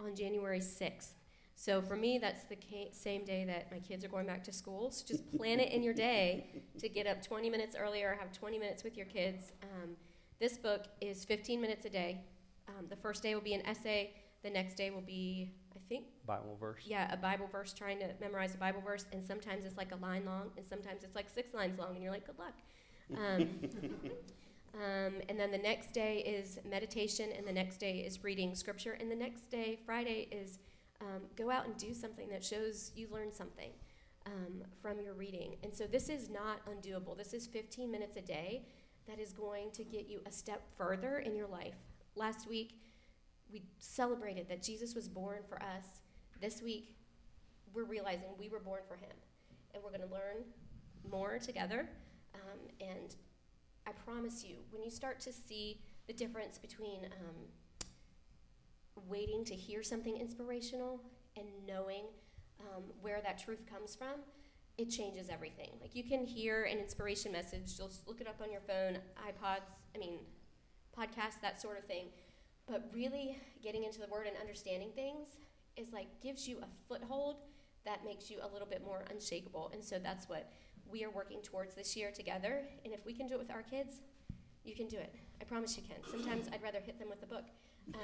on 0.00 0.14
January 0.14 0.60
6th. 0.60 1.10
So 1.58 1.82
for 1.82 1.96
me, 1.96 2.18
that's 2.18 2.44
the 2.44 2.54
ca- 2.54 2.92
same 2.92 3.24
day 3.24 3.44
that 3.46 3.68
my 3.72 3.80
kids 3.80 4.04
are 4.04 4.08
going 4.08 4.26
back 4.26 4.44
to 4.44 4.52
school. 4.52 4.92
So 4.92 5.04
just 5.04 5.36
plan 5.36 5.58
it 5.58 5.72
in 5.72 5.82
your 5.82 5.92
day 5.92 6.62
to 6.78 6.88
get 6.88 7.08
up 7.08 7.20
20 7.20 7.50
minutes 7.50 7.74
earlier, 7.76 8.16
have 8.20 8.30
20 8.30 8.60
minutes 8.60 8.84
with 8.84 8.96
your 8.96 9.06
kids. 9.06 9.50
Um, 9.64 9.96
this 10.38 10.56
book 10.56 10.84
is 11.00 11.24
15 11.24 11.60
minutes 11.60 11.84
a 11.84 11.90
day. 11.90 12.20
Um, 12.68 12.86
the 12.88 12.94
first 12.94 13.24
day 13.24 13.34
will 13.34 13.42
be 13.42 13.54
an 13.54 13.66
essay. 13.66 14.12
The 14.44 14.50
next 14.50 14.76
day 14.76 14.90
will 14.90 15.00
be, 15.00 15.56
I 15.74 15.80
think, 15.88 16.04
Bible 16.24 16.56
verse. 16.60 16.84
yeah, 16.86 17.12
a 17.12 17.16
Bible 17.16 17.48
verse, 17.50 17.72
trying 17.72 17.98
to 17.98 18.06
memorize 18.20 18.54
a 18.54 18.58
Bible 18.58 18.80
verse, 18.80 19.06
and 19.12 19.24
sometimes 19.24 19.64
it's 19.64 19.76
like 19.76 19.90
a 19.90 19.96
line 19.96 20.24
long, 20.24 20.52
and 20.56 20.64
sometimes 20.64 21.02
it's 21.02 21.16
like 21.16 21.28
six 21.28 21.54
lines 21.54 21.76
long, 21.76 21.96
and 21.96 22.04
you're 22.04 22.12
like, 22.12 22.24
good 22.24 22.38
luck. 22.38 22.54
Um, 23.16 23.48
um, 24.74 25.14
and 25.28 25.40
then 25.40 25.50
the 25.50 25.58
next 25.58 25.92
day 25.92 26.18
is 26.18 26.60
meditation, 26.70 27.30
and 27.36 27.44
the 27.44 27.52
next 27.52 27.78
day 27.78 27.98
is 27.98 28.22
reading 28.22 28.54
scripture, 28.54 28.92
and 28.92 29.10
the 29.10 29.16
next 29.16 29.50
day, 29.50 29.80
Friday, 29.84 30.28
is 30.30 30.60
um, 31.00 31.22
go 31.36 31.50
out 31.50 31.66
and 31.66 31.76
do 31.76 31.94
something 31.94 32.28
that 32.28 32.44
shows 32.44 32.92
you 32.94 33.08
learned 33.10 33.32
something 33.32 33.70
um, 34.26 34.62
from 34.82 35.00
your 35.00 35.14
reading. 35.14 35.56
And 35.62 35.74
so 35.74 35.86
this 35.86 36.08
is 36.08 36.28
not 36.28 36.60
undoable. 36.66 37.16
This 37.16 37.32
is 37.32 37.46
15 37.46 37.90
minutes 37.90 38.16
a 38.16 38.20
day 38.20 38.66
that 39.06 39.18
is 39.18 39.32
going 39.32 39.70
to 39.72 39.84
get 39.84 40.08
you 40.08 40.20
a 40.26 40.32
step 40.32 40.62
further 40.76 41.18
in 41.18 41.34
your 41.34 41.46
life. 41.46 41.76
Last 42.14 42.48
week, 42.48 42.74
we 43.50 43.62
celebrated 43.78 44.48
that 44.48 44.62
Jesus 44.62 44.94
was 44.94 45.08
born 45.08 45.38
for 45.48 45.62
us. 45.62 46.02
This 46.40 46.60
week, 46.62 46.96
we're 47.72 47.84
realizing 47.84 48.26
we 48.38 48.48
were 48.48 48.60
born 48.60 48.80
for 48.86 48.96
him. 48.96 49.16
And 49.74 49.82
we're 49.82 49.90
going 49.90 50.06
to 50.06 50.14
learn 50.14 50.44
more 51.10 51.38
together. 51.38 51.88
Um, 52.34 52.58
and 52.80 53.14
I 53.86 53.92
promise 53.92 54.44
you, 54.44 54.56
when 54.70 54.82
you 54.82 54.90
start 54.90 55.20
to 55.20 55.32
see 55.32 55.80
the 56.06 56.12
difference 56.12 56.58
between 56.58 57.04
um, 57.04 57.36
waiting 59.08 59.44
to 59.44 59.54
hear 59.54 59.82
something 59.82 60.16
inspirational 60.16 61.00
and 61.36 61.46
knowing 61.66 62.04
um, 62.60 62.84
where 63.00 63.20
that 63.22 63.38
truth 63.38 63.64
comes 63.70 63.94
from, 63.94 64.20
it 64.76 64.90
changes 64.90 65.28
everything. 65.28 65.70
Like 65.80 65.94
you 65.94 66.04
can 66.04 66.24
hear 66.24 66.64
an 66.64 66.78
inspiration 66.78 67.32
message, 67.32 67.74
you'll 67.78 67.88
just 67.88 68.06
look 68.06 68.20
it 68.20 68.28
up 68.28 68.40
on 68.42 68.50
your 68.50 68.60
phone, 68.60 68.98
iPods, 69.26 69.66
I 69.94 69.98
mean, 69.98 70.20
podcasts, 70.96 71.40
that 71.42 71.60
sort 71.60 71.78
of 71.78 71.84
thing. 71.84 72.06
But 72.66 72.90
really 72.92 73.38
getting 73.62 73.84
into 73.84 74.00
the 74.00 74.06
word 74.08 74.26
and 74.26 74.36
understanding 74.36 74.90
things 74.94 75.28
is 75.76 75.92
like 75.92 76.06
gives 76.22 76.46
you 76.46 76.58
a 76.58 76.66
foothold 76.88 77.36
that 77.84 78.04
makes 78.04 78.30
you 78.30 78.38
a 78.42 78.52
little 78.52 78.68
bit 78.68 78.84
more 78.84 79.04
unshakable. 79.10 79.70
And 79.72 79.82
so 79.82 79.98
that's 79.98 80.28
what 80.28 80.52
we 80.90 81.04
are 81.04 81.10
working 81.10 81.40
towards 81.42 81.74
this 81.74 81.96
year 81.96 82.10
together. 82.10 82.64
And 82.84 82.92
if 82.92 83.04
we 83.06 83.12
can 83.12 83.26
do 83.26 83.34
it 83.34 83.38
with 83.38 83.50
our 83.50 83.62
kids, 83.62 84.00
you 84.64 84.74
can 84.74 84.86
do 84.88 84.96
it. 84.96 85.14
I 85.40 85.44
promise 85.44 85.76
you 85.76 85.82
can. 85.82 85.96
Sometimes 86.10 86.48
I'd 86.52 86.62
rather 86.62 86.80
hit 86.80 86.98
them 86.98 87.08
with 87.08 87.20
the 87.20 87.26
book. 87.26 87.44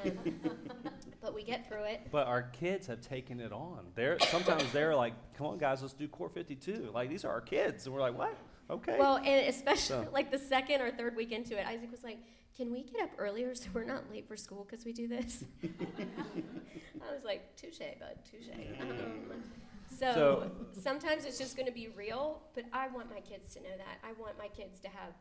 Um, 0.04 0.12
but 1.20 1.34
we 1.34 1.42
get 1.42 1.66
through 1.68 1.84
it. 1.84 2.08
But 2.10 2.26
our 2.26 2.42
kids 2.42 2.86
have 2.86 3.00
taken 3.00 3.40
it 3.40 3.52
on. 3.52 3.86
They're 3.94 4.18
sometimes 4.20 4.70
they're 4.72 4.94
like, 4.94 5.14
"Come 5.36 5.46
on, 5.46 5.58
guys, 5.58 5.82
let's 5.82 5.94
do 5.94 6.08
Core 6.08 6.28
52." 6.28 6.90
Like 6.92 7.08
these 7.08 7.24
are 7.24 7.30
our 7.30 7.40
kids, 7.40 7.86
and 7.86 7.94
we're 7.94 8.00
like, 8.00 8.16
"What? 8.16 8.36
Okay." 8.70 8.96
Well, 8.98 9.16
and 9.18 9.46
especially 9.48 10.04
So- 10.04 10.08
like 10.12 10.30
the 10.30 10.38
second 10.38 10.80
or 10.80 10.90
third 10.90 11.16
week 11.16 11.32
into 11.32 11.58
it, 11.58 11.66
Isaac 11.66 11.90
was 11.90 12.02
like, 12.04 12.18
"Can 12.56 12.72
we 12.72 12.82
get 12.82 13.02
up 13.02 13.10
earlier 13.18 13.54
so 13.54 13.68
we're 13.74 13.84
not 13.84 14.10
late 14.10 14.26
for 14.28 14.36
school 14.36 14.66
because 14.68 14.84
we 14.84 14.92
do 14.92 15.06
this?" 15.08 15.44
I 15.62 17.14
was 17.14 17.24
like, 17.24 17.56
"Touche, 17.56 17.78
bud, 18.00 18.16
touche." 18.30 18.48
Um, 18.80 19.42
so, 19.88 20.12
So- 20.14 20.50
sometimes 20.72 21.24
it's 21.24 21.38
just 21.38 21.56
going 21.56 21.66
to 21.66 21.72
be 21.72 21.88
real, 21.88 22.42
but 22.54 22.64
I 22.72 22.88
want 22.88 23.10
my 23.10 23.20
kids 23.20 23.54
to 23.54 23.60
know 23.60 23.76
that. 23.76 23.98
I 24.02 24.12
want 24.20 24.38
my 24.38 24.48
kids 24.48 24.80
to 24.80 24.88
have 24.88 25.12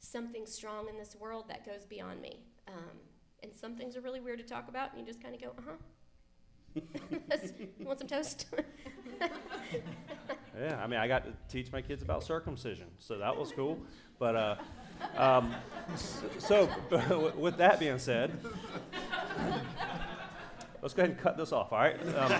something 0.00 0.46
strong 0.46 0.88
in 0.88 0.96
this 0.98 1.14
world 1.14 1.44
that 1.48 1.64
goes 1.64 1.84
beyond 1.84 2.20
me. 2.20 2.40
Um, 2.68 2.98
and 3.42 3.54
some 3.54 3.76
things 3.76 3.96
are 3.96 4.00
really 4.00 4.20
weird 4.20 4.38
to 4.38 4.44
talk 4.44 4.68
about, 4.68 4.90
and 4.92 5.00
you 5.00 5.06
just 5.06 5.22
kind 5.22 5.34
of 5.34 5.40
go, 5.40 5.48
"Uh 5.58 5.62
huh." 5.66 5.76
you 7.78 7.86
want 7.86 7.98
some 7.98 8.08
toast? 8.08 8.46
Yeah, 10.58 10.80
I 10.82 10.86
mean, 10.88 10.98
I 10.98 11.06
got 11.08 11.24
to 11.24 11.32
teach 11.48 11.70
my 11.72 11.80
kids 11.80 12.02
about 12.02 12.22
circumcision, 12.24 12.88
so 12.98 13.16
that 13.18 13.34
was 13.36 13.52
cool. 13.52 13.78
But 14.18 14.36
uh, 14.36 14.56
um, 15.16 15.54
s- 15.94 16.22
so, 16.38 16.68
with 17.36 17.56
that 17.58 17.78
being 17.80 17.98
said, 17.98 18.36
let's 20.82 20.92
go 20.92 21.02
ahead 21.02 21.10
and 21.12 21.18
cut 21.18 21.36
this 21.38 21.52
off. 21.52 21.72
All 21.72 21.78
right. 21.78 21.96
Um, 22.14 22.32
I 22.32 22.36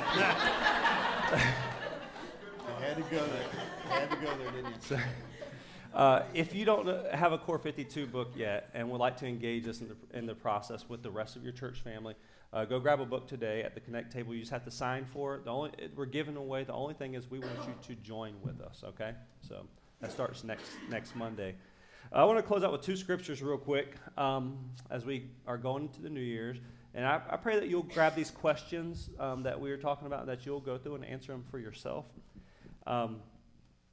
had 2.83 2.97
to 2.97 3.03
go 3.03 3.25
there. 3.25 3.47
I 3.89 3.93
had 4.01 4.11
to 4.11 4.17
go 4.17 4.37
there, 4.37 4.51
didn't 4.53 4.91
you? 4.91 4.97
Uh, 5.93 6.23
if 6.35 6.55
you 6.55 6.65
don't 6.65 6.87
have 7.13 7.33
a 7.33 7.39
Core 7.39 7.59
52 7.59 8.07
book 8.07 8.33
yet 8.37 8.71
and 8.75 8.89
would 8.91 9.01
like 9.01 9.17
to 9.17 9.27
engage 9.27 9.67
us 9.67 9.81
in 9.81 9.89
the, 9.89 10.19
in 10.19 10.25
the 10.25 10.35
process 10.35 10.89
with 10.89 11.03
the 11.03 11.11
rest 11.11 11.35
of 11.35 11.43
your 11.43 11.53
church 11.53 11.81
family, 11.81 12.15
uh, 12.53 12.65
go 12.65 12.79
grab 12.79 13.01
a 13.01 13.05
book 13.05 13.27
today 13.27 13.63
at 13.63 13.75
the 13.75 13.81
Connect 13.81 14.13
table. 14.13 14.33
You 14.33 14.41
just 14.41 14.53
have 14.53 14.65
to 14.65 14.71
sign 14.71 15.05
for 15.05 15.37
it. 15.37 15.45
The 15.45 15.51
only, 15.51 15.71
it, 15.79 15.93
we're 15.97 16.07
giving 16.07 16.37
away. 16.37 16.63
The 16.63 16.73
only 16.73 16.95
thing 16.95 17.15
is 17.15 17.29
we 17.31 17.41
want 17.41 17.59
you 17.67 17.95
to 17.95 18.01
join 18.03 18.35
with 18.43 18.61
us. 18.61 18.83
Okay, 18.85 19.15
so 19.41 19.67
that 20.01 20.13
starts 20.13 20.45
next 20.45 20.71
next 20.89 21.17
Monday. 21.17 21.55
I 22.13 22.25
want 22.25 22.39
to 22.39 22.43
close 22.43 22.65
out 22.65 22.73
with 22.73 22.83
two 22.83 22.97
scriptures 22.97 23.41
real 23.41 23.59
quick 23.59 23.95
um, 24.19 24.59
as 24.91 25.05
we 25.05 25.29
are 25.47 25.59
going 25.59 25.85
into 25.85 26.03
the 26.03 26.11
New 26.11 26.21
Year's. 26.21 26.59
And 26.93 27.07
I, 27.07 27.21
I 27.31 27.37
pray 27.37 27.55
that 27.55 27.69
you'll 27.69 27.85
grab 27.85 28.17
these 28.17 28.33
questions 28.33 29.11
um, 29.21 29.45
that 29.45 29.61
we 29.61 29.71
were 29.71 29.77
talking 29.77 30.09
about, 30.09 30.27
that 30.27 30.45
you'll 30.45 30.59
go 30.59 30.77
through 30.77 30.97
and 30.97 31.05
answer 31.05 31.31
them 31.31 31.45
for 31.53 31.61
yourself. 31.61 32.07
Um, 32.85 33.21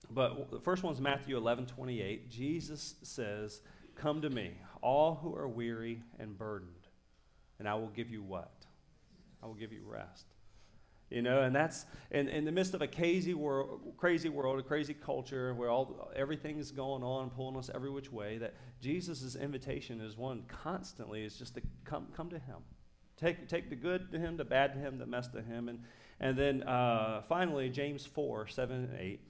but 0.10 0.52
the 0.52 0.60
first 0.60 0.84
one's 0.84 1.02
Matthew 1.02 1.38
11 1.38 1.66
28. 1.68 2.30
Jesus 2.30 2.96
says, 3.04 3.62
Come 3.96 4.22
to 4.22 4.30
me, 4.30 4.52
all 4.82 5.16
who 5.16 5.36
are 5.36 5.48
weary 5.48 6.04
and 6.20 6.38
burdened, 6.38 6.88
and 7.60 7.68
I 7.68 7.76
will 7.76 7.90
give 7.90 8.10
you 8.10 8.22
what? 8.22 8.52
I 9.42 9.48
will 9.48 9.56
give 9.56 9.72
you 9.72 9.82
rest. 9.86 10.26
You 11.10 11.22
know, 11.22 11.42
and 11.44 11.56
that's 11.56 11.86
in, 12.12 12.28
in 12.28 12.44
the 12.44 12.52
midst 12.52 12.74
of 12.74 12.82
a 12.82 12.88
crazy 12.88 13.34
world, 13.34 13.94
crazy 13.96 14.28
world, 14.28 14.60
a 14.60 14.64
crazy 14.64 14.94
culture 14.94 15.54
where 15.54 15.70
all 15.70 16.12
everything's 16.14 16.72
going 16.72 17.02
on, 17.02 17.30
pulling 17.30 17.56
us 17.56 17.70
every 17.74 17.90
which 17.90 18.12
way. 18.12 18.38
That 18.38 18.56
Jesus' 18.82 19.36
invitation 19.36 20.02
is 20.02 20.18
one 20.18 20.44
constantly 20.50 21.24
is 21.24 21.38
just 21.38 21.56
to 21.56 21.62
come 21.86 22.08
come 22.14 22.30
to 22.30 22.40
Him, 22.40 22.58
take 23.16 23.48
take 23.48 23.70
the 23.70 23.76
good 23.76 24.12
to 24.12 24.20
Him, 24.20 24.36
the 24.36 24.44
bad 24.44 24.74
to 24.74 24.80
Him, 24.80 24.98
the 24.98 25.06
mess 25.06 25.30
to 25.30 25.42
Him, 25.42 25.70
and 25.70 25.80
and 26.20 26.38
then 26.38 26.64
uh, 26.64 27.22
finally 27.30 27.70
James 27.70 28.06
four 28.06 28.46
seven 28.48 28.90
and 28.92 29.00
eight. 29.00 29.22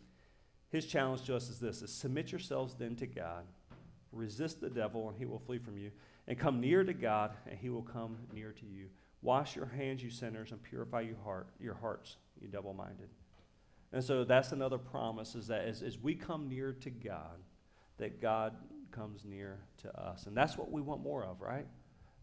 His 0.70 0.86
challenge 0.86 1.24
to 1.24 1.36
us 1.36 1.50
is 1.50 1.60
this: 1.60 1.82
is 1.82 1.94
submit 1.94 2.32
yourselves 2.32 2.76
then 2.76 2.96
to 2.98 3.08
God, 3.08 3.46
resist 4.12 4.60
the 4.62 4.70
devil, 4.70 5.10
and 5.10 5.18
he 5.18 5.26
will 5.26 5.40
flee 5.40 5.60
from 5.60 5.78
you, 5.78 5.92
and 6.28 6.38
come 6.38 6.60
near 6.60 6.84
to 6.84 6.94
God, 6.94 7.32
and 7.50 7.58
he 7.58 7.70
will 7.70 7.84
come 7.84 8.18
near 8.34 8.52
to 8.52 8.66
you. 8.66 8.88
Wash 9.22 9.56
your 9.56 9.66
hands, 9.66 10.04
you 10.04 10.10
sinners, 10.10 10.52
and 10.52 10.62
purify 10.62 11.02
your 11.02 11.18
heart, 11.24 11.48
your 11.60 11.74
hearts, 11.74 12.18
you 12.40 12.48
double-minded. 12.48 13.10
And 13.94 14.04
so 14.04 14.24
that's 14.24 14.52
another 14.52 14.78
promise: 14.78 15.36
is 15.36 15.48
that 15.48 15.66
as, 15.66 15.82
as 15.82 15.98
we 15.98 16.16
come 16.16 16.50
near 16.50 16.74
to 16.74 16.90
God, 16.90 17.40
that 17.98 18.22
God 18.22 18.54
comes 18.92 19.26
near 19.26 19.60
to 19.78 20.00
us, 20.00 20.28
and 20.28 20.36
that's 20.36 20.58
what 20.58 20.72
we 20.72 20.82
want 20.82 21.02
more 21.02 21.24
of, 21.24 21.42
right? 21.42 21.66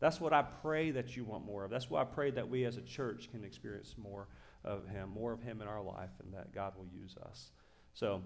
That's 0.01 0.21
what 0.21 0.33
I 0.33 0.43
pray 0.43 0.91
that 0.91 1.17
you 1.17 1.25
want 1.25 1.47
more 1.47 1.65
of. 1.65 1.71
That's 1.71 1.89
why 1.89 2.03
I 2.03 2.05
pray 2.05 2.31
that 2.33 2.49
we 2.49 2.65
as 2.65 2.77
a 2.77 2.83
church 2.83 3.31
can 3.31 3.43
experience 3.43 3.95
more 3.97 4.29
of 4.65 4.87
Him, 4.89 5.09
more 5.09 5.33
of 5.33 5.41
Him 5.41 5.63
in 5.63 5.69
our 5.69 5.83
life, 5.83 6.11
and 6.23 6.35
that 6.35 6.53
God 6.53 6.75
will 6.77 6.87
use 6.87 7.17
us. 7.25 7.53
So, 7.95 8.23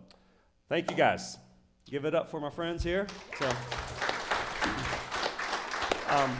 thank 0.68 0.90
you 0.90 0.96
guys. 0.96 1.38
Give 1.88 2.04
it 2.06 2.14
up 2.14 2.30
for 2.30 2.40
my 2.40 2.50
friends 2.50 2.82
here. 2.82 3.06
So, 3.38 3.48
um, 6.08 6.36